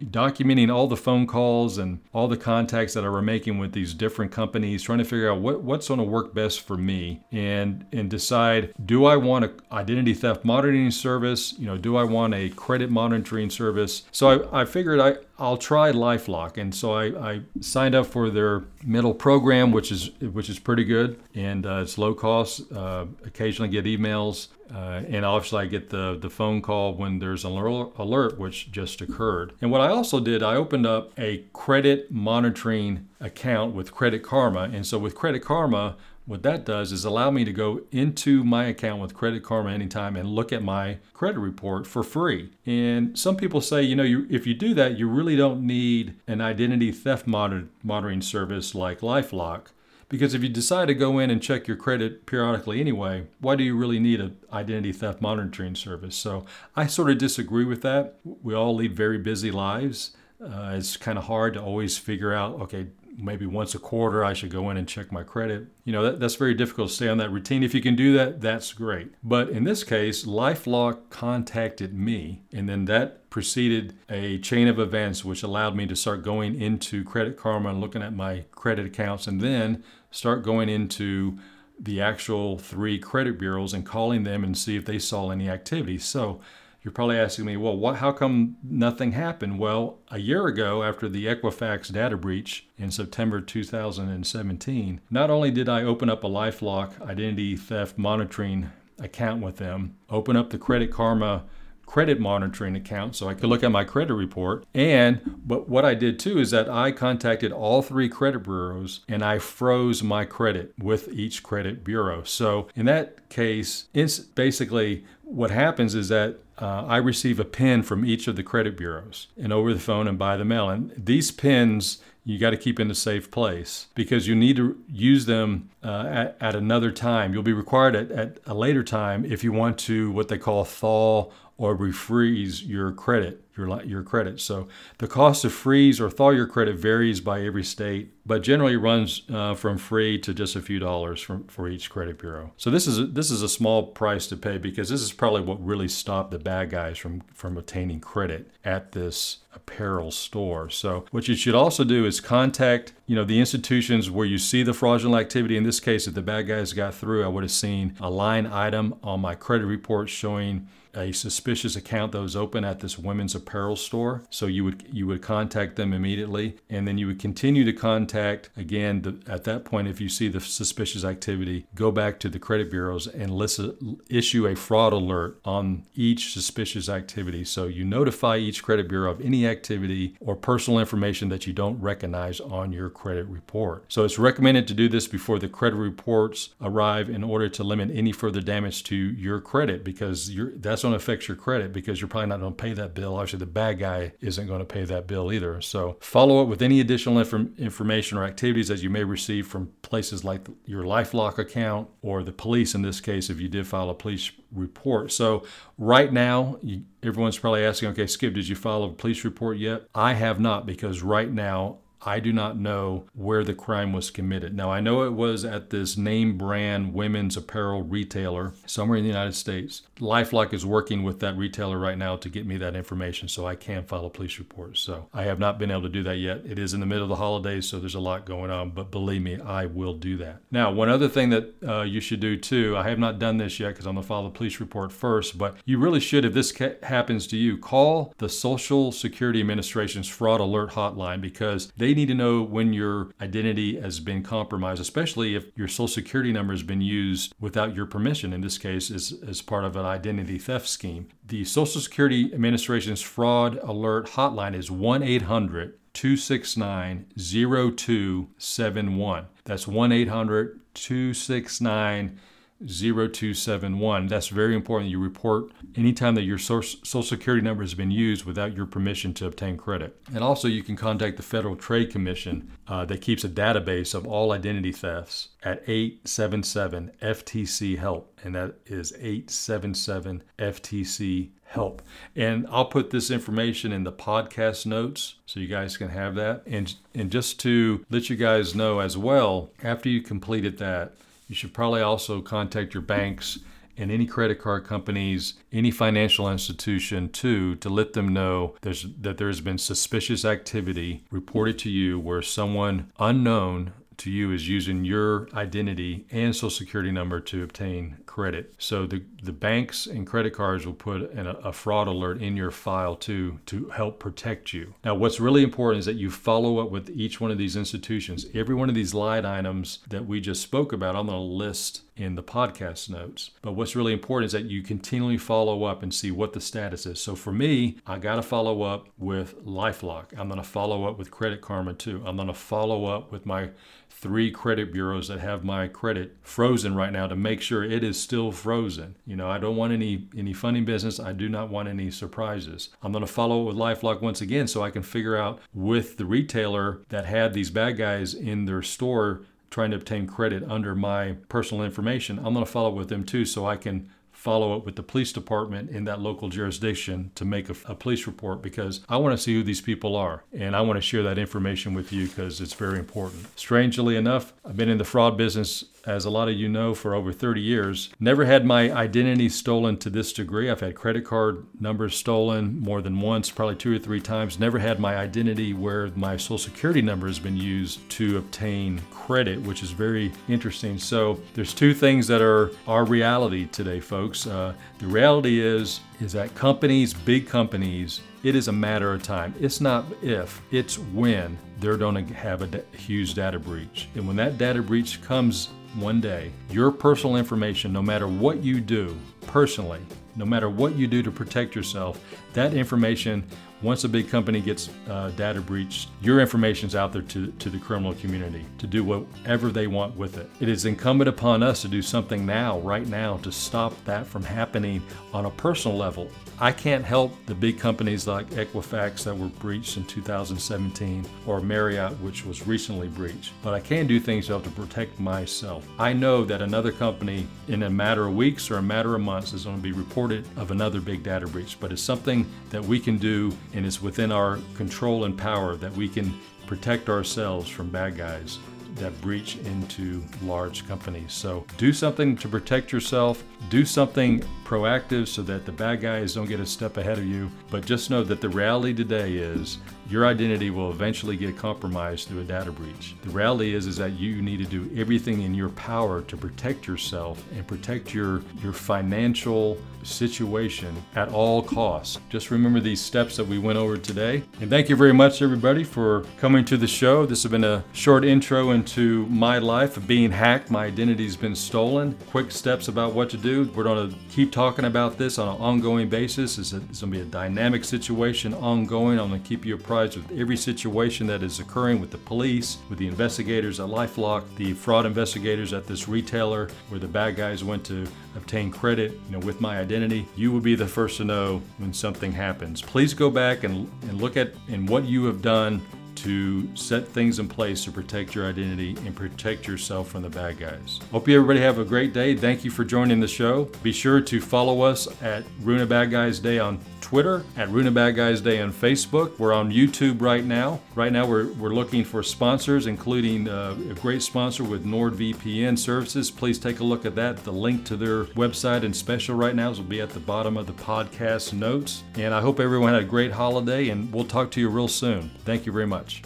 documenting 0.05 0.71
all 0.73 0.87
the 0.87 0.99
phone 0.99 1.27
calls 1.27 1.79
and 1.79 2.01
all 2.13 2.29
the 2.29 2.37
contacts 2.37 2.93
that 2.93 3.03
I 3.03 3.09
were 3.09 3.23
making 3.23 3.57
with 3.57 3.73
these 3.73 3.95
different 3.95 4.33
companies, 4.33 4.83
trying 4.83 4.99
to 4.99 5.05
figure 5.05 5.33
out 5.33 5.41
what, 5.41 5.63
what's 5.63 5.89
going 5.89 5.99
to 5.99 6.05
work 6.05 6.35
best 6.35 6.61
for 6.61 6.77
me 6.77 7.23
and 7.33 7.87
and 7.91 8.11
decide 8.11 8.75
do 8.85 9.07
I 9.07 9.17
want 9.17 9.47
an 9.47 9.53
identity 9.73 10.13
theft 10.13 10.45
monitoring 10.45 10.91
service? 10.91 11.55
You 11.59 11.67
know, 11.67 11.79
do 11.79 11.97
I 11.97 12.05
want 12.05 12.35
a 12.35 12.51
credit 12.51 12.91
monitoring 12.91 13.49
service? 13.49 14.03
So 14.13 14.29
I, 14.29 14.61
I 14.61 14.65
figured 14.67 15.01
I, 15.01 15.17
I'll 15.39 15.57
try 15.57 15.91
LifeLock, 15.91 16.59
and 16.59 16.75
so 16.75 16.93
I, 16.93 17.31
I 17.31 17.41
signed 17.61 17.95
up 17.95 18.07
for 18.07 18.29
their 18.29 18.65
middle 18.85 19.15
program, 19.15 19.73
which 19.73 19.91
is 19.91 20.11
which 20.21 20.51
is 20.51 20.59
pretty 20.59 20.85
good 20.85 21.19
and 21.35 21.65
uh, 21.65 21.81
it's 21.83 21.97
low 21.97 22.13
cost. 22.13 22.71
Uh, 22.71 23.07
occasionally 23.25 23.71
get 23.71 23.87
emails 23.87 24.49
uh, 24.73 25.03
and 25.09 25.25
obviously, 25.25 25.61
I 25.61 25.67
get 25.67 25.91
the, 25.91 26.17
the 26.21 26.31
phone 26.31 26.63
call 26.63 26.95
when 26.95 27.19
there's 27.19 27.45
an 27.45 27.53
alert, 27.53 28.39
which 28.39 28.71
just 28.71 29.01
occurred. 29.01 29.53
And 29.61 29.71
what 29.71 29.81
I 29.81 29.89
also 29.89 30.21
did, 30.21 30.43
I 30.43 30.57
opened 30.57 30.87
up 30.87 31.13
a 31.19 31.45
credit 31.53 32.11
monitoring 32.11 33.09
account 33.21 33.75
with 33.75 33.93
Credit 33.93 34.23
Karma. 34.23 34.71
And 34.73 34.87
so, 34.87 34.99
with 34.99 35.15
Credit 35.15 35.41
Karma, 35.41 35.97
what 36.29 36.43
that 36.43 36.67
does 36.67 36.93
is 36.93 37.07
allow 37.07 37.31
me 37.31 37.43
to 37.45 37.53
go 37.53 37.81
into 37.91 38.45
my 38.45 38.67
account 38.67 39.01
with 39.01 39.15
Credit 39.15 39.43
Karma 39.43 39.71
anytime 39.71 40.15
and 40.15 40.29
look 40.29 40.53
at 40.53 40.63
my 40.63 40.99
credit 41.15 41.39
report 41.39 41.87
for 41.87 42.03
free. 42.03 42.51
And 42.67 43.19
some 43.19 43.35
people 43.35 43.63
say, 43.63 43.83
you 43.83 43.97
know, 43.97 44.03
you, 44.03 44.27
if 44.29 44.47
you 44.47 44.53
do 44.53 44.75
that, 44.75 44.99
you 44.99 45.09
really 45.09 45.37
don't 45.37 45.67
need 45.67 46.17
an 46.27 46.43
identity 46.43 46.93
theft 46.93 47.27
monitoring 47.27 48.21
service 48.21 48.75
like 48.75 49.01
Lifelock 49.01 49.69
because 50.09 50.35
if 50.35 50.43
you 50.43 50.49
decide 50.49 50.88
to 50.88 50.95
go 50.95 51.19
in 51.19 51.31
and 51.31 51.43
check 51.43 51.67
your 51.67 51.77
credit 51.77 52.27
periodically 52.27 52.81
anyway, 52.81 53.27
why 53.41 53.57
do 53.57 53.65
you 53.65 53.77
really 53.77 53.99
need 53.99 54.21
an 54.21 54.37
identity 54.53 54.93
theft 54.93 55.21
monitoring 55.21 55.75
service? 55.75 56.17
So 56.17 56.47
I 56.75 56.87
sort 56.87 57.11
of 57.11 57.19
disagree 57.19 57.65
with 57.65 57.83
that. 57.83 58.19
We 58.25 58.55
all 58.55 58.75
lead 58.75 58.97
very 58.97 59.19
busy 59.19 59.50
lives. 59.50 60.17
Uh, 60.43 60.75
it's 60.75 60.97
kind 60.97 61.19
of 61.19 61.25
hard 61.25 61.55
to 61.55 61.62
always 61.62 61.99
figure 61.99 62.33
out, 62.33 62.61
okay, 62.62 62.87
maybe 63.19 63.47
once 63.47 63.75
a 63.75 63.79
quarter 63.79 64.25
I 64.25 64.33
should 64.33 64.50
go 64.50 64.71
in 64.71 64.77
and 64.77 64.87
check 64.87 65.11
my 65.11 65.25
credit. 65.25 65.67
You 65.85 65.93
know, 65.93 66.03
that, 66.05 66.21
that's 66.21 66.37
very 66.37 66.55
difficult 66.55 66.88
to 66.88 66.95
stay 66.95 67.09
on 67.09 67.19
that 67.19 67.33
routine. 67.33 67.62
If 67.62 67.75
you 67.75 67.83
can 67.83 67.97
do 67.97 68.15
that, 68.17 68.41
that's 68.41 68.73
great. 68.73 69.12
But 69.23 69.49
in 69.49 69.65
this 69.65 69.83
case, 69.83 70.25
Lifelock 70.25 71.11
contacted 71.11 71.93
me, 71.93 72.43
and 72.53 72.69
then 72.69 72.85
that 72.85 73.29
preceded 73.31 73.95
a 74.09 74.38
chain 74.38 74.69
of 74.69 74.79
events 74.79 75.25
which 75.25 75.43
allowed 75.43 75.75
me 75.75 75.87
to 75.87 75.97
start 75.97 76.23
going 76.23 76.61
into 76.61 77.05
Credit 77.05 77.37
Karma 77.37 77.71
and 77.71 77.81
looking 77.81 78.03
at 78.03 78.15
my 78.15 78.45
credit 78.53 78.87
accounts, 78.87 79.27
and 79.27 79.41
then 79.41 79.83
start 80.11 80.43
going 80.43 80.69
into 80.69 81.38
the 81.79 82.00
actual 82.00 82.59
three 82.59 82.99
credit 82.99 83.38
bureaus 83.38 83.73
and 83.73 83.87
calling 83.87 84.25
them 84.25 84.43
and 84.43 84.57
see 84.57 84.77
if 84.77 84.85
they 84.85 84.99
saw 84.99 85.31
any 85.31 85.49
activity. 85.49 85.99
So 85.99 86.41
you're 86.83 86.93
probably 86.93 87.19
asking 87.19 87.45
me, 87.45 87.57
well, 87.57 87.77
what, 87.77 87.97
how 87.97 88.12
come 88.12 88.57
nothing 88.62 89.12
happened? 89.12 89.59
Well, 89.59 89.99
a 90.11 90.19
year 90.19 90.47
ago, 90.47 90.83
after 90.83 91.09
the 91.09 91.27
Equifax 91.27 91.93
data 91.93 92.17
breach 92.17 92.67
in 92.77 92.91
September 92.91 93.41
2017, 93.41 95.00
not 95.11 95.31
only 95.31 95.50
did 95.50 95.69
I 95.69 95.83
open 95.83 96.09
up 96.09 96.25
a 96.25 96.29
Lifelock 96.29 97.00
identity 97.03 97.57
theft 97.57 97.99
monitoring 97.99 98.71
account 98.99 99.43
with 99.43 99.57
them, 99.57 99.97
open 100.09 100.37
up 100.37 100.50
the 100.50 100.59
Credit 100.59 100.91
Karma 100.91 101.45
credit 101.88 102.21
monitoring 102.21 102.76
account 102.76 103.16
so 103.16 103.30
I 103.30 103.35
could 103.35 103.49
look 103.49 103.64
at 103.64 103.73
my 103.73 103.83
credit 103.83 104.12
report. 104.12 104.66
And 104.75 105.40
but 105.47 105.71
what 105.71 105.87
I 105.87 105.95
did 105.95 106.18
too 106.18 106.38
is 106.38 106.50
that 106.50 106.68
I 106.68 106.92
contacted 106.92 107.50
all 107.50 107.80
three 107.80 108.11
credit 108.11 108.40
bureaus 108.40 109.00
and 109.09 109.25
I 109.25 109.38
froze 109.38 110.02
my 110.02 110.26
credit 110.26 110.75
with 110.78 111.09
each 111.09 111.42
credit 111.42 111.85
bureau. 111.85 112.25
So 112.25 112.68
in 112.76 112.85
that 112.87 113.30
case, 113.30 113.88
it's 113.95 114.18
basically 114.18 115.07
what 115.23 115.50
happens 115.50 115.95
is 115.95 116.09
that 116.09 116.37
uh, 116.59 116.85
I 116.87 116.99
receive 116.99 117.40
a 117.40 117.45
pin 117.45 117.83
from 117.83 118.04
each 118.04 118.28
of 118.28 118.37
the 118.37 118.42
credit 118.42 118.76
bureaus 118.76 119.28
and 119.40 119.50
over 119.50 119.73
the 119.73 119.80
phone 119.80 120.07
and 120.07 120.18
by 120.18 120.37
the 120.37 120.45
mail. 120.45 120.68
And 120.68 120.92
these 120.95 121.30
pins 121.30 122.02
you 122.23 122.38
got 122.38 122.50
to 122.50 122.59
keep 122.59 122.78
in 122.78 122.90
a 122.90 122.95
safe 122.95 123.30
place 123.30 123.87
because 123.95 124.28
you 124.28 124.35
need 124.35 124.57
to 124.57 124.76
use 124.87 125.25
them 125.25 125.71
uh, 125.83 126.04
at, 126.07 126.37
at 126.42 126.54
another 126.54 126.92
time. 126.92 127.33
You'll 127.33 127.42
be 127.42 127.54
required 127.54 127.97
at, 127.97 128.11
at 128.11 128.38
a 128.45 128.52
later 128.52 128.85
time 128.85 129.25
if 129.25 129.42
you 129.42 129.50
want 129.50 129.78
to 129.78 130.11
what 130.11 130.28
they 130.28 130.37
call 130.37 130.66
thaw 130.66 131.30
or 131.59 131.77
refreeze 131.77 132.67
your 132.67 132.93
credit 132.93 133.45
your 133.59 133.83
your 133.83 134.03
credit. 134.03 134.41
So 134.41 134.69
the 134.99 135.09
cost 135.09 135.43
to 135.43 135.50
freeze 135.50 136.00
or 136.00 136.09
thaw 136.09 136.31
your 136.31 136.47
credit 136.47 136.77
varies 136.77 137.21
by 137.21 137.43
every 137.43 137.65
state, 137.65 138.15
but 138.25 138.43
generally 138.43 138.77
runs 138.77 139.23
uh, 139.29 139.55
from 139.55 139.77
free 139.77 140.19
to 140.21 140.33
just 140.33 140.57
a 140.57 140.62
few 140.62 140.79
dollars 140.79 141.21
from, 141.21 141.45
for 141.49 141.69
each 141.69 141.91
credit 141.91 142.19
bureau. 142.19 142.53
So 142.57 142.71
this 142.71 142.87
is 142.87 142.99
a, 142.99 143.07
this 143.07 143.31
is 143.31 143.43
a 143.43 143.49
small 143.49 143.88
price 143.88 144.29
to 144.29 144.37
pay 144.37 144.59
because 144.59 144.88
this 144.88 145.03
is 145.03 145.12
probably 145.12 145.43
what 145.43 145.62
really 145.62 145.88
stopped 145.88 146.31
the 146.31 146.38
bad 146.38 146.71
guys 146.71 146.97
from 146.97 147.23
from 147.35 147.59
obtaining 147.59 148.00
credit 148.00 148.50
at 148.65 148.93
this 148.93 149.38
apparel 149.55 150.11
store. 150.11 150.71
So 150.71 151.05
what 151.11 151.28
you 151.28 151.35
should 151.35 151.55
also 151.55 151.85
do 151.85 152.05
is 152.05 152.21
contact 152.21 152.93
you 153.07 153.17
know 153.17 153.25
the 153.25 153.40
institutions 153.40 154.11
where 154.11 154.26
you 154.26 154.38
see 154.38 154.62
the 154.62 154.75
fraudulent 154.75 155.21
activity. 155.21 155.57
In 155.57 155.64
this 155.64 155.81
case, 155.81 156.07
if 156.07 156.14
the 156.14 156.23
bad 156.23 156.43
guys 156.43 156.73
got 156.75 156.95
through, 156.95 157.25
I 157.25 157.28
would 157.28 157.43
have 157.43 157.50
seen 157.50 157.97
a 158.00 158.11
line 158.11 158.47
item 158.47 158.95
on 159.02 159.21
my 159.21 159.35
credit 159.35 159.64
report 159.67 160.11
showing 160.11 160.69
a 160.95 161.12
suspicious 161.12 161.76
account 161.76 162.12
that 162.12 162.21
was 162.21 162.35
open 162.35 162.64
at 162.64 162.81
this 162.81 162.99
women's 162.99 163.35
apparel 163.35 163.76
store. 163.76 164.23
So 164.31 164.47
you 164.47 164.64
would 164.64 164.85
you 164.93 165.07
would 165.07 165.23
contact 165.23 165.76
them 165.76 165.93
immediately, 165.93 166.57
and 166.69 166.87
then 166.87 166.99
you 166.99 167.07
would 167.07 167.19
continue 167.19 167.64
to 167.64 167.73
contact 167.73 168.50
again. 168.57 169.02
The, 169.02 169.21
at 169.26 169.45
that 169.45 169.64
point, 169.64 169.88
if 169.88 170.00
you 170.00 170.09
see 170.09 170.28
the 170.28 170.40
suspicious 170.40 171.05
activity, 171.05 171.67
go 171.75 171.90
back 171.90 172.21
to 172.21 172.28
the 172.28 172.38
credit 172.38 172.71
bureaus 172.71 173.07
and 173.07 173.31
list, 173.31 173.61
issue 174.09 174.47
a 174.47 174.55
fraud 174.55 174.93
alert 174.93 175.40
on 175.45 175.85
each 175.95 176.33
suspicious 176.33 176.88
activity. 176.88 177.45
So 177.45 177.67
you 177.67 177.85
notify 177.85 178.37
each 178.37 178.62
credit 178.62 178.88
bureau 178.88 179.11
of 179.11 179.21
any 179.21 179.38
activity 179.47 180.16
or 180.21 180.37
personal 180.37 180.80
information 180.80 181.28
that 181.28 181.47
you 181.47 181.52
don't 181.52 181.80
recognize 181.80 182.40
on 182.40 182.73
your 182.73 182.90
credit 182.90 183.26
report. 183.26 183.85
So 183.88 184.04
it's 184.04 184.18
recommended 184.18 184.66
to 184.68 184.75
do 184.75 184.88
this 184.88 185.07
before 185.07 185.38
the 185.38 185.49
credit 185.49 185.76
reports 185.76 186.50
arrive 186.61 187.09
in 187.09 187.25
order 187.25 187.49
to 187.49 187.64
limit 187.64 187.90
any 187.92 188.12
further 188.12 188.40
damage 188.40 188.85
to 188.85 188.97
your 188.97 189.40
credit 189.40 189.85
because 189.85 190.30
that's 190.57 190.83
going 190.83 190.92
to 190.92 190.97
affect 190.97 191.28
your 191.28 191.37
credit 191.37 191.73
because 191.73 192.00
you're 192.00 192.09
probably 192.09 192.28
not 192.28 192.40
going 192.40 192.54
to 192.54 192.62
pay 192.62 192.73
that 192.73 192.95
bill. 192.95 193.14
Obviously, 193.14 193.38
the 193.38 193.47
bad 193.47 193.78
guy 193.78 194.12
isn't 194.21 194.47
going 194.47 194.61
to 194.61 194.64
pay 194.64 194.85
that 194.85 195.07
bill 195.07 195.33
either. 195.33 195.61
So 195.61 195.97
follow 196.00 196.42
up 196.42 196.49
with 196.49 196.62
any 196.62 196.80
additional 196.80 197.18
inf- 197.18 197.59
information 197.59 198.18
or 198.18 198.25
activities 198.25 198.68
that 198.68 198.83
you 198.83 198.90
may 198.90 199.04
receive 199.04 199.47
from 199.47 199.73
places 199.83 200.25
like 200.25 200.47
your 200.64 200.85
LifeLock 200.85 201.38
account 201.38 201.88
or 202.02 202.23
the 202.23 202.33
police 202.33 202.75
in 202.75 202.83
this 202.83 203.00
case 203.00 203.30
if 203.30 203.40
you 203.40 203.49
did 203.49 203.66
file 203.66 203.90
a 203.90 203.95
police 203.95 204.30
report. 204.52 205.12
So 205.12 205.45
right 205.76 206.12
now, 206.12 206.59
you, 206.62 206.85
everyone's 207.02 207.38
probably 207.38 207.64
asking, 207.64 207.90
okay, 207.90 208.07
Skip, 208.07 208.35
did 208.35 208.49
you 208.49 208.57
file 208.57 208.85
a 208.85 208.93
police 208.93 209.25
report 209.25 209.59
yet? 209.59 209.83
I 209.95 210.14
have 210.14 210.40
not 210.40 210.67
because 210.67 211.02
right 211.02 211.31
now 211.31 211.78
I 212.02 212.21
do 212.21 212.33
not 212.33 212.59
know 212.59 213.05
where 213.14 213.45
the 213.45 213.55
crime 213.55 213.93
was 213.93 214.11
committed. 214.11 214.55
Now, 214.55 214.71
I 214.71 214.81
know 214.81 215.02
it 215.02 215.12
was 215.12 215.45
at 215.45 215.71
this 215.71 215.97
name 215.97 216.38
brand 216.38 216.95
women's 216.95 217.37
apparel 217.37 217.83
retailer 217.83 218.55
somewhere 218.67 218.99
in 218.99 219.05
the 219.05 219.09
United 219.09 219.35
States. 219.35 219.83
Lifelock 219.99 220.52
is 220.52 220.64
working 220.64 221.02
with 221.02 221.21
that 221.21 221.37
retailer 221.37 221.78
right 221.78 221.99
now 221.99 222.17
to 222.17 222.28
get 222.28 222.47
me 222.47 222.57
that 222.59 222.76
information 222.76 223.28
so 223.28 223.47
I 223.47 223.57
can 223.57 223.85
file 223.85 224.07
a 224.07 224.11
police 224.11 224.38
report. 224.38 224.78
So 224.78 225.09
I 225.12 225.25
have 225.25 225.38
not 225.38 225.59
been 225.59 225.71
able 225.71 225.83
to 225.83 225.88
do 225.88 226.02
that 226.05 226.17
yet. 226.17 226.45
It 226.47 226.59
is 226.59 226.75
in 226.75 226.81
the 226.81 226.87
middle 226.87 227.05
of 227.05 227.09
the 227.09 227.17
holidays, 227.17 227.69
so 227.69 227.78
there's 227.78 227.95
a 227.95 228.00
lot 228.00 228.26
going 228.26 228.50
on, 228.50 228.71
but 228.71 228.90
believe 228.90 229.23
me, 229.23 229.40
I 229.40 229.67
will 229.67 229.95
do 229.95 230.17
that. 230.19 230.40
Now, 230.50 230.71
one 230.71 230.88
other 230.88 231.09
thing 231.09 231.31
that 231.31 231.55
uh, 231.67 231.83
you 231.83 232.00
should 232.00 232.21
do 232.21 232.37
too, 232.37 232.76
I 232.76 232.88
have 232.88 232.99
not 232.99 233.19
done 233.19 233.38
this 233.38 233.59
yet 233.59 233.71
because 233.71 233.87
I'm 233.87 233.95
going 233.95 234.05
to 234.05 234.09
file 234.09 234.26
a 234.26 234.31
police 234.31 234.61
report 234.61 234.93
first, 234.93 235.37
but 235.37 235.57
you 235.64 235.78
really 235.78 236.00
should, 236.00 236.25
if 236.25 236.33
this 236.33 236.52
ca- 236.52 236.76
happens 236.83 237.26
to 237.28 237.37
you, 237.37 237.59
call 237.59 238.14
the 238.19 238.28
Social 238.28 238.93
Security 238.93 239.40
Administration's 239.40 240.09
fraud 240.09 240.40
alert 240.40 240.71
hotline 240.71 241.21
because 241.21 241.73
they 241.76 241.88
need 241.95 242.09
to 242.09 242.14
know 242.14 242.42
when 242.42 242.73
your 242.73 243.11
identity 243.21 243.80
has 243.80 244.00
been 244.00 244.23
compromised, 244.23 244.80
especially 244.80 245.35
if 245.35 245.47
your 245.57 245.68
social 245.68 245.88
security 245.88 246.33
number 246.33 246.52
has 246.52 246.62
been 246.62 246.80
used 246.80 247.35
without 247.40 247.75
your 247.75 247.87
permission. 247.87 248.33
In 248.33 248.40
this 248.40 248.59
case, 248.59 248.90
as, 248.90 249.12
as 249.26 249.42
part 249.42 249.64
of 249.64 249.76
an 249.76 249.85
identity 249.85 250.38
theft 250.38 250.68
scheme. 250.68 251.09
The 251.26 251.45
Social 251.45 251.80
Security 251.80 252.33
Administration's 252.33 253.02
fraud 253.02 253.59
alert 253.62 254.09
hotline 254.09 254.54
is 254.54 254.71
1 254.71 255.02
800 255.02 255.78
269 255.92 257.07
0271. 257.16 259.26
That's 259.45 259.66
1 259.66 259.92
800 259.92 260.61
269 260.75 262.21
0271. 262.67 264.07
That's 264.07 264.29
very 264.29 264.55
important. 264.55 264.91
You 264.91 264.99
report 264.99 265.53
anytime 265.77 266.15
that 266.17 266.23
your 266.23 266.38
social 266.38 267.03
security 267.03 267.43
number 267.43 267.62
has 267.62 267.75
been 267.75 267.91
used 267.91 268.25
without 268.25 268.57
your 268.57 268.67
permission 268.67 269.15
to 269.15 269.27
obtain 269.27 269.57
credit. 269.57 270.00
And 270.12 270.25
also, 270.25 270.49
you 270.49 270.62
can 270.62 270.77
contact 270.77 271.17
the 271.17 271.23
Federal 271.23 271.57
Trade 271.57 271.91
Commission 271.91 272.50
uh, 272.67 272.85
that 272.87 273.00
keeps 273.00 273.25
a 273.25 273.29
database 273.29 273.95
of 273.95 274.07
all 274.07 274.33
identity 274.33 274.73
thefts 274.73 275.29
at 275.43 275.62
877 275.67 276.93
FTC 277.00 277.79
Help. 277.79 278.19
And 278.25 278.35
that 278.35 278.57
is 278.67 278.93
877 278.93 280.23
FTC 280.38 281.31
help. 281.49 281.83
And 282.15 282.47
I'll 282.50 282.67
put 282.67 282.91
this 282.91 283.11
information 283.11 283.73
in 283.73 283.85
the 283.85 283.93
podcast 283.93 284.67
notes 284.67 285.17
so 285.27 285.41
you 285.41 285.49
guys 285.49 285.77
can 285.77 285.88
have 285.88 286.15
that. 286.17 286.43
And 286.47 286.75
and 286.95 287.11
just 287.11 287.41
to 287.41 287.85
let 287.91 288.11
you 288.11 288.17
guys 288.17 288.55
know 288.55 288.81
as 288.81 288.97
well, 288.97 289.50
after 289.62 289.88
you 289.88 290.03
completed 290.03 290.59
that, 290.59 290.95
you 291.29 291.35
should 291.35 291.55
probably 291.55 291.83
also 291.83 292.21
contact 292.21 292.75
your 292.75 292.83
banks 292.83 293.39
and 293.77 293.93
any 293.93 294.07
credit 294.07 294.41
card 294.41 294.65
companies, 294.65 295.35
any 295.53 295.71
financial 295.71 296.29
institution 296.31 297.09
too, 297.09 297.55
to 297.57 297.69
let 297.69 297.93
them 297.93 298.13
know 298.13 298.57
that 298.63 299.19
there's 299.19 299.41
been 299.41 299.59
suspicious 299.59 300.25
activity 300.25 301.05
reported 301.13 301.59
to 301.61 301.71
you 301.71 301.99
where 301.99 302.23
someone 302.23 302.91
unknown 302.99 303.73
to 303.99 304.11
you 304.11 304.33
is 304.33 304.49
using 304.49 304.85
your 304.85 305.28
identity 305.35 306.07
and 306.11 306.35
social 306.35 306.50
security 306.50 306.90
number 306.90 307.21
to 307.21 307.43
obtain 307.43 307.99
credit. 308.07 308.55
So 308.59 308.87
the, 308.87 309.02
the 309.23 309.33
banks 309.33 309.87
and 309.87 310.07
credit 310.07 310.33
cards 310.33 310.67
will 310.67 310.75
put 310.75 311.11
an, 311.12 311.26
a 311.26 311.52
fraud 311.52 311.88
alert 311.88 312.23
in 312.23 312.37
your 312.37 312.50
file 312.50 312.97
too 312.97 313.40
to 313.47 313.69
help 313.71 313.99
protect 313.99 314.52
you. 314.52 314.75
Now, 314.85 314.95
what's 314.95 315.21
really 315.21 315.43
important 315.43 315.81
is 315.81 315.87
that 315.87 315.95
you 315.97 316.11
follow 316.11 316.59
up 316.59 316.71
with 316.71 316.90
each 316.90 317.21
one 317.21 317.31
of 317.31 317.38
these 317.38 317.57
institutions. 317.57 318.26
Every 318.35 318.55
one 318.55 318.69
of 318.69 318.75
these 318.75 318.95
line 318.95 319.25
items 319.25 319.81
that 319.88 320.07
we 320.07 320.21
just 320.21 320.43
spoke 320.43 320.73
about, 320.73 320.97
I'm 320.97 321.07
going 321.07 321.19
to 321.19 321.23
list 321.23 321.83
in 321.97 322.14
the 322.14 322.23
podcast 322.23 322.88
notes. 322.88 323.31
But 323.43 323.52
what's 323.52 323.75
really 323.75 323.93
important 323.93 324.26
is 324.26 324.33
that 324.33 324.45
you 324.45 324.62
continually 324.62 325.19
follow 325.19 325.64
up 325.64 325.83
and 325.83 325.93
see 325.93 326.11
what 326.11 326.33
the 326.33 326.40
status 326.40 326.87
is. 326.87 327.00
So 327.00 327.17
for 327.17 327.33
me, 327.33 327.78
I 327.87 327.99
got 327.99 328.17
to 328.17 328.23
follow 328.23 328.62
up 328.62 328.88
with 328.99 329.45
Lifelock. 329.45 330.17
I'm 330.17 330.28
going 330.28 330.40
to 330.40 330.49
follow 330.49 330.85
up 330.88 330.99
with 330.99 331.11
Credit 331.11 331.40
Karma 331.40 331.75
too. 331.75 332.02
I'm 332.07 332.17
going 332.17 332.28
to 332.28 332.35
follow 332.35 332.85
up 332.87 333.11
with 333.11 333.26
my 333.26 333.50
three 333.90 334.30
credit 334.30 334.73
bureaus 334.73 335.09
that 335.09 335.21
have 335.21 335.45
my 335.45 335.66
credit 335.66 336.16
frozen 336.23 336.75
right 336.75 336.92
now 336.92 337.07
to 337.07 337.16
make 337.16 337.40
sure 337.40 337.64
it 337.64 337.83
is 337.83 338.00
still 338.00 338.30
frozen. 338.30 338.97
You 339.07 339.16
know, 339.16 339.28
I 339.28 339.38
don't 339.38 339.57
want 339.57 339.73
any 339.73 340.09
any 340.16 340.33
funding 340.33 340.64
business. 340.64 341.00
I 341.00 341.12
do 341.12 341.28
not 341.28 341.50
want 341.50 341.68
any 341.68 341.90
surprises. 341.90 342.71
I'm 342.83 342.92
going 342.92 343.04
to 343.04 343.12
follow 343.12 343.42
it 343.42 343.47
with 343.47 343.57
LifeLock 343.57 344.00
once 344.00 344.21
again 344.21 344.47
so 344.47 344.62
I 344.62 344.71
can 344.71 344.83
figure 344.83 345.16
out 345.16 345.40
with 345.52 345.97
the 345.97 346.04
retailer 346.04 346.83
that 346.90 347.07
had 347.07 347.33
these 347.33 347.50
bad 347.50 347.76
guys 347.76 348.14
in 348.14 348.45
their 348.45 348.62
store 348.62 349.23
trying 349.50 349.71
to 349.71 349.76
obtain 349.76 350.07
credit 350.07 350.45
under 350.49 350.75
my 350.75 351.16
personal 351.28 351.64
information. 351.64 352.18
I'm 352.18 352.35
going 352.35 352.45
to 352.45 352.50
follow 352.50 352.71
with 352.71 352.88
them 352.88 353.04
too 353.04 353.25
so 353.25 353.47
I 353.47 353.57
can 353.57 353.88
follow 354.19 354.57
up 354.57 354.67
with 354.67 354.75
the 354.75 354.83
police 354.83 355.13
department 355.13 355.71
in 355.71 355.85
that 355.85 356.01
local 356.01 356.29
jurisdiction 356.29 357.09
to 357.15 357.25
make 357.25 357.49
a, 357.49 357.55
a 357.67 357.75
police 357.77 358.05
report 358.05 358.43
because 358.43 358.81
I 358.89 358.97
want 358.97 359.17
to 359.17 359.23
see 359.23 359.33
who 359.33 359.45
these 359.45 359.61
people 359.61 359.95
are 359.95 360.25
and 360.33 360.57
I 360.57 360.61
want 360.63 360.77
to 360.77 360.81
share 360.81 361.05
that 361.05 361.19
information 361.19 361.73
with 361.73 361.93
you 361.93 362.09
because 362.09 362.41
it's 362.41 362.53
very 362.53 362.81
important. 362.81 363.29
Strangely 363.39 363.95
enough, 363.95 364.33
I've 364.45 364.57
been 364.57 364.69
in 364.69 364.79
the 364.79 364.85
fraud 364.85 365.17
business 365.17 365.65
as 365.88 366.04
a 366.04 366.11
lot 366.11 366.28
of 366.28 366.35
you 366.35 366.49
know, 366.49 366.75
for 366.75 366.95
over 366.95 367.12
30 367.12 367.40
years. 367.40 367.88
Never 367.99 368.26
had 368.26 368.45
my 368.45 368.71
identity 368.71 369.28
stolen 369.30 369.78
to 369.78 369.90
this 369.90 370.12
degree. 370.12 370.50
I've 370.50 370.61
had 370.61 370.75
credit 370.75 371.04
card 371.04 371.47
numbers 371.59 371.97
stolen 371.97 372.61
more 372.61 372.83
than 372.83 373.00
once, 373.00 373.30
probably 373.30 373.57
two 373.57 373.75
or 373.75 373.78
three 373.78 374.00
times. 374.00 374.38
Never 374.38 374.59
had 374.59 374.78
my 374.78 374.97
identity 374.97 375.54
where 375.54 375.90
my 375.97 376.18
social 376.18 376.38
security 376.38 376.83
number 376.83 377.07
has 377.07 377.18
been 377.18 377.37
used 377.37 377.88
to 377.90 378.18
obtain 378.18 378.83
credit, 378.90 379.40
which 379.42 379.62
is 379.62 379.71
very 379.71 380.12
interesting. 380.28 380.78
So 380.78 381.18
there's 381.33 381.54
two 381.54 381.73
things 381.73 382.07
that 382.09 382.21
are 382.21 382.52
our 382.66 382.85
reality 382.85 383.47
today, 383.47 383.80
folks. 383.80 384.26
Uh, 384.26 384.52
the 384.78 384.87
reality 384.87 385.40
is 385.40 385.80
is 386.00 386.12
that 386.12 386.35
companies, 386.35 386.95
big 386.95 387.26
companies, 387.26 388.02
it 388.23 388.35
is 388.35 388.49
a 388.49 388.53
matter 388.53 388.93
of 388.93 389.03
time. 389.03 389.35
It's 389.41 389.61
not 389.61 389.85
if, 390.03 390.41
it's 390.51 390.79
when 390.79 391.39
they're 391.61 391.77
going 391.77 392.07
to 392.07 392.15
have 392.15 392.43
a 392.43 392.77
huge 392.77 393.15
data 393.15 393.39
breach. 393.39 393.89
And 393.95 394.07
when 394.07 394.17
that 394.17 394.39
data 394.39 394.63
breach 394.63 395.01
comes 395.03 395.51
one 395.77 396.01
day, 396.01 396.33
your 396.51 396.71
personal 396.71 397.17
information, 397.17 397.73
no 397.73 397.83
matter 397.83 398.09
what 398.09 398.43
you 398.43 398.61
do 398.61 398.97
personally, 399.23 399.81
no 400.17 400.25
matter 400.25 400.51
what 400.51 400.75
you 400.75 400.87
do 400.87 401.03
to 401.03 401.11
protect 401.11 401.55
yourself, 401.55 402.01
that 402.33 402.55
information 402.55 403.25
once 403.62 403.85
a 403.85 403.88
big 403.88 404.09
company 404.09 404.41
gets 404.41 404.71
uh, 404.88 405.11
data 405.11 405.41
breached, 405.41 405.88
your 406.00 406.21
information 406.21 406.69
is 406.69 406.77
out 406.77 406.93
there 406.93 407.03
to, 407.03 407.33
to 407.33 407.50
the 407.50 407.59
criminal 407.59 407.95
community 407.95 408.45
to 408.59 408.67
do 408.67 408.85
whatever 408.85 409.50
they 409.50 409.67
want 409.67 409.97
with 409.97 410.17
it. 410.17 410.31
It 410.41 410.49
is 410.49 410.65
incumbent 410.65 411.09
upon 411.09 411.43
us 411.43 411.62
to 411.62 411.69
do 411.69 411.83
something 411.83 412.25
now, 412.25 412.61
right 412.61 412.87
now, 412.87 413.17
to 413.19 413.33
stop 413.33 413.73
that 413.85 414.07
from 414.07 414.23
happening 414.23 414.83
on 415.12 415.27
a 415.27 415.31
personal 415.31 415.77
level. 415.77 416.09
I 416.41 416.53
can't 416.53 416.85
help 416.85 417.12
the 417.27 417.35
big 417.35 417.59
companies 417.59 418.07
like 418.07 418.31
Equifax 418.31 419.03
that 419.05 419.17
were 419.17 419.27
breached 419.27 419.77
in 419.77 419.85
2017 419.87 421.05
or 421.27 421.41
Marriott, 421.41 422.00
which 422.00 422.25
was 422.25 422.47
recently 422.47 422.87
breached, 422.87 423.33
but 423.43 423.55
I 423.55 423.61
can 423.61 423.88
do 423.88 423.99
things 423.99 424.27
to 424.27 424.35
help 424.35 424.45
to 424.45 424.50
protect 424.50 425.00
myself. 425.00 425.67
I 425.81 425.93
know 425.93 426.25
that 426.25 426.41
another 426.41 426.71
company 426.71 427.27
in 427.49 427.65
a 427.65 427.71
matter 427.71 428.07
of 428.07 428.15
weeks 428.15 428.53
or 428.53 428.59
a 428.59 428.62
matter 428.62 428.95
of 428.95 429.00
months 429.00 429.33
is 429.33 429.45
going 429.45 429.57
to 429.57 429.62
be 429.62 429.73
reported 429.73 430.29
of 430.37 430.53
another 430.53 430.81
big 430.81 431.03
data 431.03 431.27
breach, 431.27 431.59
but 431.59 431.73
it's 431.73 431.83
something 431.83 432.25
that 432.50 432.65
we 432.65 432.79
can 432.79 432.99
do 432.99 433.33
and 433.55 433.67
it's 433.67 433.83
within 433.83 434.12
our 434.12 434.38
control 434.55 435.05
and 435.05 435.17
power 435.17 435.57
that 435.57 435.73
we 435.73 435.88
can 435.88 436.12
protect 436.47 436.88
ourselves 436.88 437.49
from 437.49 437.71
bad 437.71 437.97
guys 437.97 438.38
that 438.76 438.99
breach 439.00 439.37
into 439.38 440.02
large 440.23 440.67
companies. 440.67 441.12
So 441.12 441.45
do 441.57 441.73
something 441.73 442.17
to 442.19 442.28
protect 442.28 442.73
yourself, 442.73 443.23
do 443.50 443.64
something 443.64 444.25
proactive 444.45 445.09
so 445.09 445.23
that 445.23 445.47
the 445.47 445.52
bad 445.52 445.81
guys 445.81 446.14
don't 446.14 446.26
get 446.26 446.40
a 446.40 446.47
step 446.47 446.76
ahead 446.76 446.99
of 446.99 447.05
you. 447.05 447.31
But 447.50 447.67
just 447.67 447.90
know 447.90 448.05
that 448.05 448.21
the 448.21 448.28
reality 448.28 448.75
today 448.75 449.14
is 449.14 449.59
your 449.88 450.07
identity 450.07 450.50
will 450.50 450.71
eventually 450.71 451.16
get 451.16 451.37
compromised 451.37 452.09
through 452.09 452.21
a 452.21 452.25
data 452.25 452.52
breach. 452.52 452.95
The 453.02 453.11
reality 453.11 453.54
is 453.54 453.66
is 453.66 453.76
that 453.76 453.92
you 453.92 454.21
need 454.21 454.38
to 454.38 454.45
do 454.45 454.71
everything 454.76 455.23
in 455.23 455.35
your 455.35 455.49
power 455.50 456.02
to 456.02 456.16
protect 456.16 456.66
yourself 456.66 457.23
and 457.33 457.47
protect 457.47 457.95
your 457.95 458.23
your 458.42 458.52
financial 458.52 459.59
situation 459.83 460.75
at 460.97 461.09
all 461.09 461.42
costs. 461.42 461.99
Just 462.09 462.30
remember 462.30 462.61
these 462.61 462.80
steps 462.80 463.16
that 463.16 463.26
we 463.26 463.38
went 463.38 463.59
over 463.59 463.76
today. 463.76 464.23
And 464.40 464.50
thank 464.50 464.68
you 464.68 464.76
very 464.76 464.92
much 464.92 465.23
everybody 465.23 465.64
for 465.64 466.04
coming 466.18 466.45
to 466.47 466.57
the 466.57 466.66
show. 466.66 467.07
This 467.07 467.23
has 467.23 467.30
been 467.30 467.45
a 467.45 467.64
short 467.73 468.04
intro 468.04 468.50
into 468.50 469.07
my 469.07 469.38
life 469.38 469.76
of 469.76 469.87
being 469.87 470.11
hacked. 470.11 470.50
My 470.50 470.66
identity's 470.66 471.16
been 471.16 471.37
stolen. 471.37 471.97
Quick 472.11 472.30
steps 472.30 472.68
about 472.68 472.92
what 472.92 473.09
to 473.11 473.16
do. 473.16 473.50
We're 473.54 473.64
going 473.64 473.90
to 473.90 473.97
keep 474.11 474.33
talking 474.33 474.64
about 474.64 474.99
this 474.99 475.18
on 475.18 475.28
an 475.28 475.40
ongoing 475.40 475.88
basis. 475.88 476.38
It's, 476.38 476.52
it's 476.52 476.80
going 476.80 476.92
to 476.92 476.99
be 476.99 477.00
a 477.00 477.04
dynamic 477.04 477.64
situation 477.64 478.35
ongoing. 478.35 478.99
I'm 478.99 479.09
going 479.09 479.23
to 479.23 479.28
keep 479.28 479.47
you 479.47 479.54
apprised 479.54 479.78
with 479.87 480.11
every 480.19 480.37
situation 480.37 481.07
that 481.07 481.23
is 481.23 481.41
occurring 481.41 481.81
with 481.81 481.91
the 481.91 481.99
police, 481.99 482.59
with 482.69 482.79
the 482.79 482.87
investigators 482.87 483.61
at 483.61 483.69
Lifelock, 483.69 484.25
the 484.37 484.53
fraud 484.53 484.87
investigators 484.87 485.53
at 485.53 485.67
this 485.67 485.89
retailer 485.89 486.49
where 486.69 486.81
the 486.81 486.89
bad 486.89 487.17
guys 487.17 487.45
went 487.45 487.65
to 487.67 487.87
obtain 488.17 488.51
credit, 488.51 488.93
you 489.07 489.13
know, 489.13 489.19
with 489.21 489.41
my 489.41 489.59
identity. 489.59 490.07
You 490.17 490.33
will 490.33 490.41
be 490.41 490.55
the 490.55 490.67
first 490.67 490.97
to 490.99 491.05
know 491.05 491.43
when 491.59 491.73
something 491.73 492.12
happens. 492.12 492.61
Please 492.61 492.93
go 492.95 493.11
back 493.11 493.45
and, 493.45 493.71
and 493.83 494.01
look 494.01 494.17
at 494.17 494.33
and 494.49 494.69
what 494.69 494.85
you 494.85 495.05
have 495.05 495.23
done 495.23 495.62
to 495.99 496.49
set 496.57 496.87
things 496.87 497.19
in 497.19 497.29
place 497.29 497.64
to 497.64 497.73
protect 497.73 498.14
your 498.14 498.27
identity 498.27 498.77
and 498.87 498.95
protect 498.95 499.49
yourself 499.49 499.88
from 499.88 500.03
the 500.03 500.09
bad 500.09 500.38
guys. 500.38 500.79
Hope 500.93 501.09
you 501.09 501.17
everybody 501.17 501.41
have 501.41 501.59
a 501.59 501.64
great 501.64 501.93
day. 501.93 502.14
Thank 502.17 502.45
you 502.45 502.53
for 502.53 502.64
joining 502.64 503.01
the 503.01 503.09
show. 503.09 503.47
Be 503.64 503.73
sure 503.73 504.01
to 504.01 504.21
follow 504.21 504.61
us 504.61 504.87
at 505.03 505.25
Ruin 505.41 505.62
a 505.62 505.67
Bad 505.67 505.91
Guys 505.91 506.21
Day 506.21 506.38
on 506.38 506.61
Twitter, 506.88 507.22
at 507.37 507.51
Ruin 507.51 507.66
a 507.66 507.70
Bad 507.70 507.96
Guys 507.96 508.22
Day 508.22 508.40
on 508.40 508.51
Facebook. 508.51 509.18
We're 509.18 509.35
on 509.35 509.53
YouTube 509.53 510.01
right 510.01 510.24
now. 510.24 510.59
Right 510.74 510.90
now, 510.90 511.07
we're, 511.07 511.31
we're 511.35 511.53
looking 511.53 511.85
for 511.85 512.03
sponsors, 512.03 512.66
including 512.66 513.29
uh, 513.29 513.55
a 513.68 513.74
great 513.74 514.01
sponsor 514.01 514.42
with 514.42 514.64
NordVPN 514.64 515.59
services. 515.59 516.11
Please 516.11 516.38
take 516.38 516.61
a 516.61 516.64
look 516.64 516.87
at 516.87 516.94
that. 516.94 517.18
The 517.24 517.31
link 517.31 517.66
to 517.66 517.77
their 517.77 518.05
website 518.05 518.64
and 518.64 518.74
special 518.74 519.16
right 519.16 519.35
now 519.35 519.51
will 519.51 519.64
be 519.64 519.83
at 519.83 519.90
the 519.90 520.01
bottom 520.01 520.38
of 520.38 520.46
the 520.46 520.55
podcast 520.55 521.35
notes. 521.35 521.83
And 521.96 522.14
I 522.14 522.22
hope 522.22 522.40
everyone 522.40 522.72
had 522.72 522.85
a 522.85 522.87
great 522.87 523.12
holiday, 523.12 523.68
and 523.68 523.92
we'll 523.92 524.07
talk 524.07 524.31
to 524.31 524.40
you 524.40 524.48
real 524.48 524.66
soon. 524.66 525.11
Thank 525.27 525.44
you 525.44 525.53
very 525.53 525.66
much. 525.66 526.03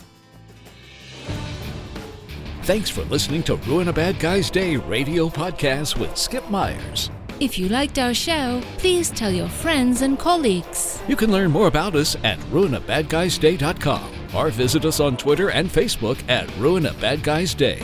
Thanks 2.65 2.91
for 2.91 3.03
listening 3.05 3.45
to 3.45 3.55
Ruin 3.55 3.87
a 3.87 3.93
Bad 3.93 4.19
Guy's 4.19 4.51
Day 4.51 4.75
radio 4.79 5.29
podcast 5.29 5.97
with 5.97 6.17
Skip 6.17 6.51
Myers. 6.51 7.09
If 7.41 7.59
you 7.59 7.69
liked 7.69 7.99
our 7.99 8.15
show, 8.15 8.63
please 8.79 9.11
tell 9.11 9.31
your 9.31 9.49
friends 9.49 10.03
and 10.03 10.19
colleagues. 10.19 11.03
You 11.09 11.17
can 11.17 11.33
learn 11.33 11.51
more 11.51 11.67
about 11.67 11.95
us 11.97 12.17
at 12.25 12.39
ruinabadguysday.com 12.51 14.11
or 14.35 14.51
visit 14.51 14.85
us 14.85 15.01
on 15.01 15.17
Twitter 15.17 15.51
and 15.51 15.69
Facebook 15.69 16.19
at 16.29 16.55
Ruin 16.57 16.87
a 16.87 16.95
Bad 16.95 17.23
Guy's 17.23 17.55
Day. 17.55 17.83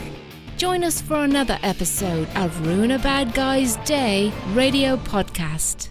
Join 0.56 0.82
us 0.82 1.00
for 1.00 1.16
another 1.22 1.58
episode 1.62 2.28
of 2.34 2.66
Ruin 2.66 2.92
a 2.92 2.98
Bad 2.98 3.34
Guy's 3.34 3.76
Day 3.78 4.32
radio 4.54 4.96
podcast. 4.96 5.88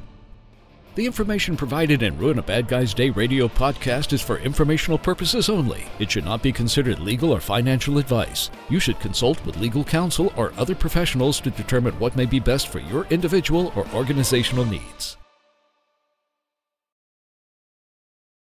The 0.98 1.06
information 1.06 1.56
provided 1.56 2.02
in 2.02 2.18
Ruin 2.18 2.40
a 2.40 2.42
Bad 2.42 2.68
Guy's 2.68 2.92
Day 2.92 3.12
radio 3.12 3.48
podcast 3.48 4.14
is 4.14 4.22
for 4.24 4.40
informational 4.40 4.98
purposes 4.98 5.48
only. 5.48 5.86
It 6.00 6.10
should 6.10 6.26
not 6.26 6.42
be 6.42 6.52
considered 6.52 6.98
legal 6.98 7.32
or 7.32 7.40
financial 7.40 8.00
advice. 8.00 8.50
You 8.68 8.80
should 8.80 9.00
consult 9.00 9.46
with 9.46 9.60
legal 9.60 9.84
counsel 9.84 10.34
or 10.36 10.54
other 10.58 10.74
professionals 10.74 11.40
to 11.42 11.52
determine 11.52 11.94
what 12.00 12.16
may 12.16 12.26
be 12.26 12.40
best 12.40 12.70
for 12.70 12.80
your 12.80 13.06
individual 13.12 13.72
or 13.76 13.86
organizational 13.94 14.66
needs. 14.66 15.18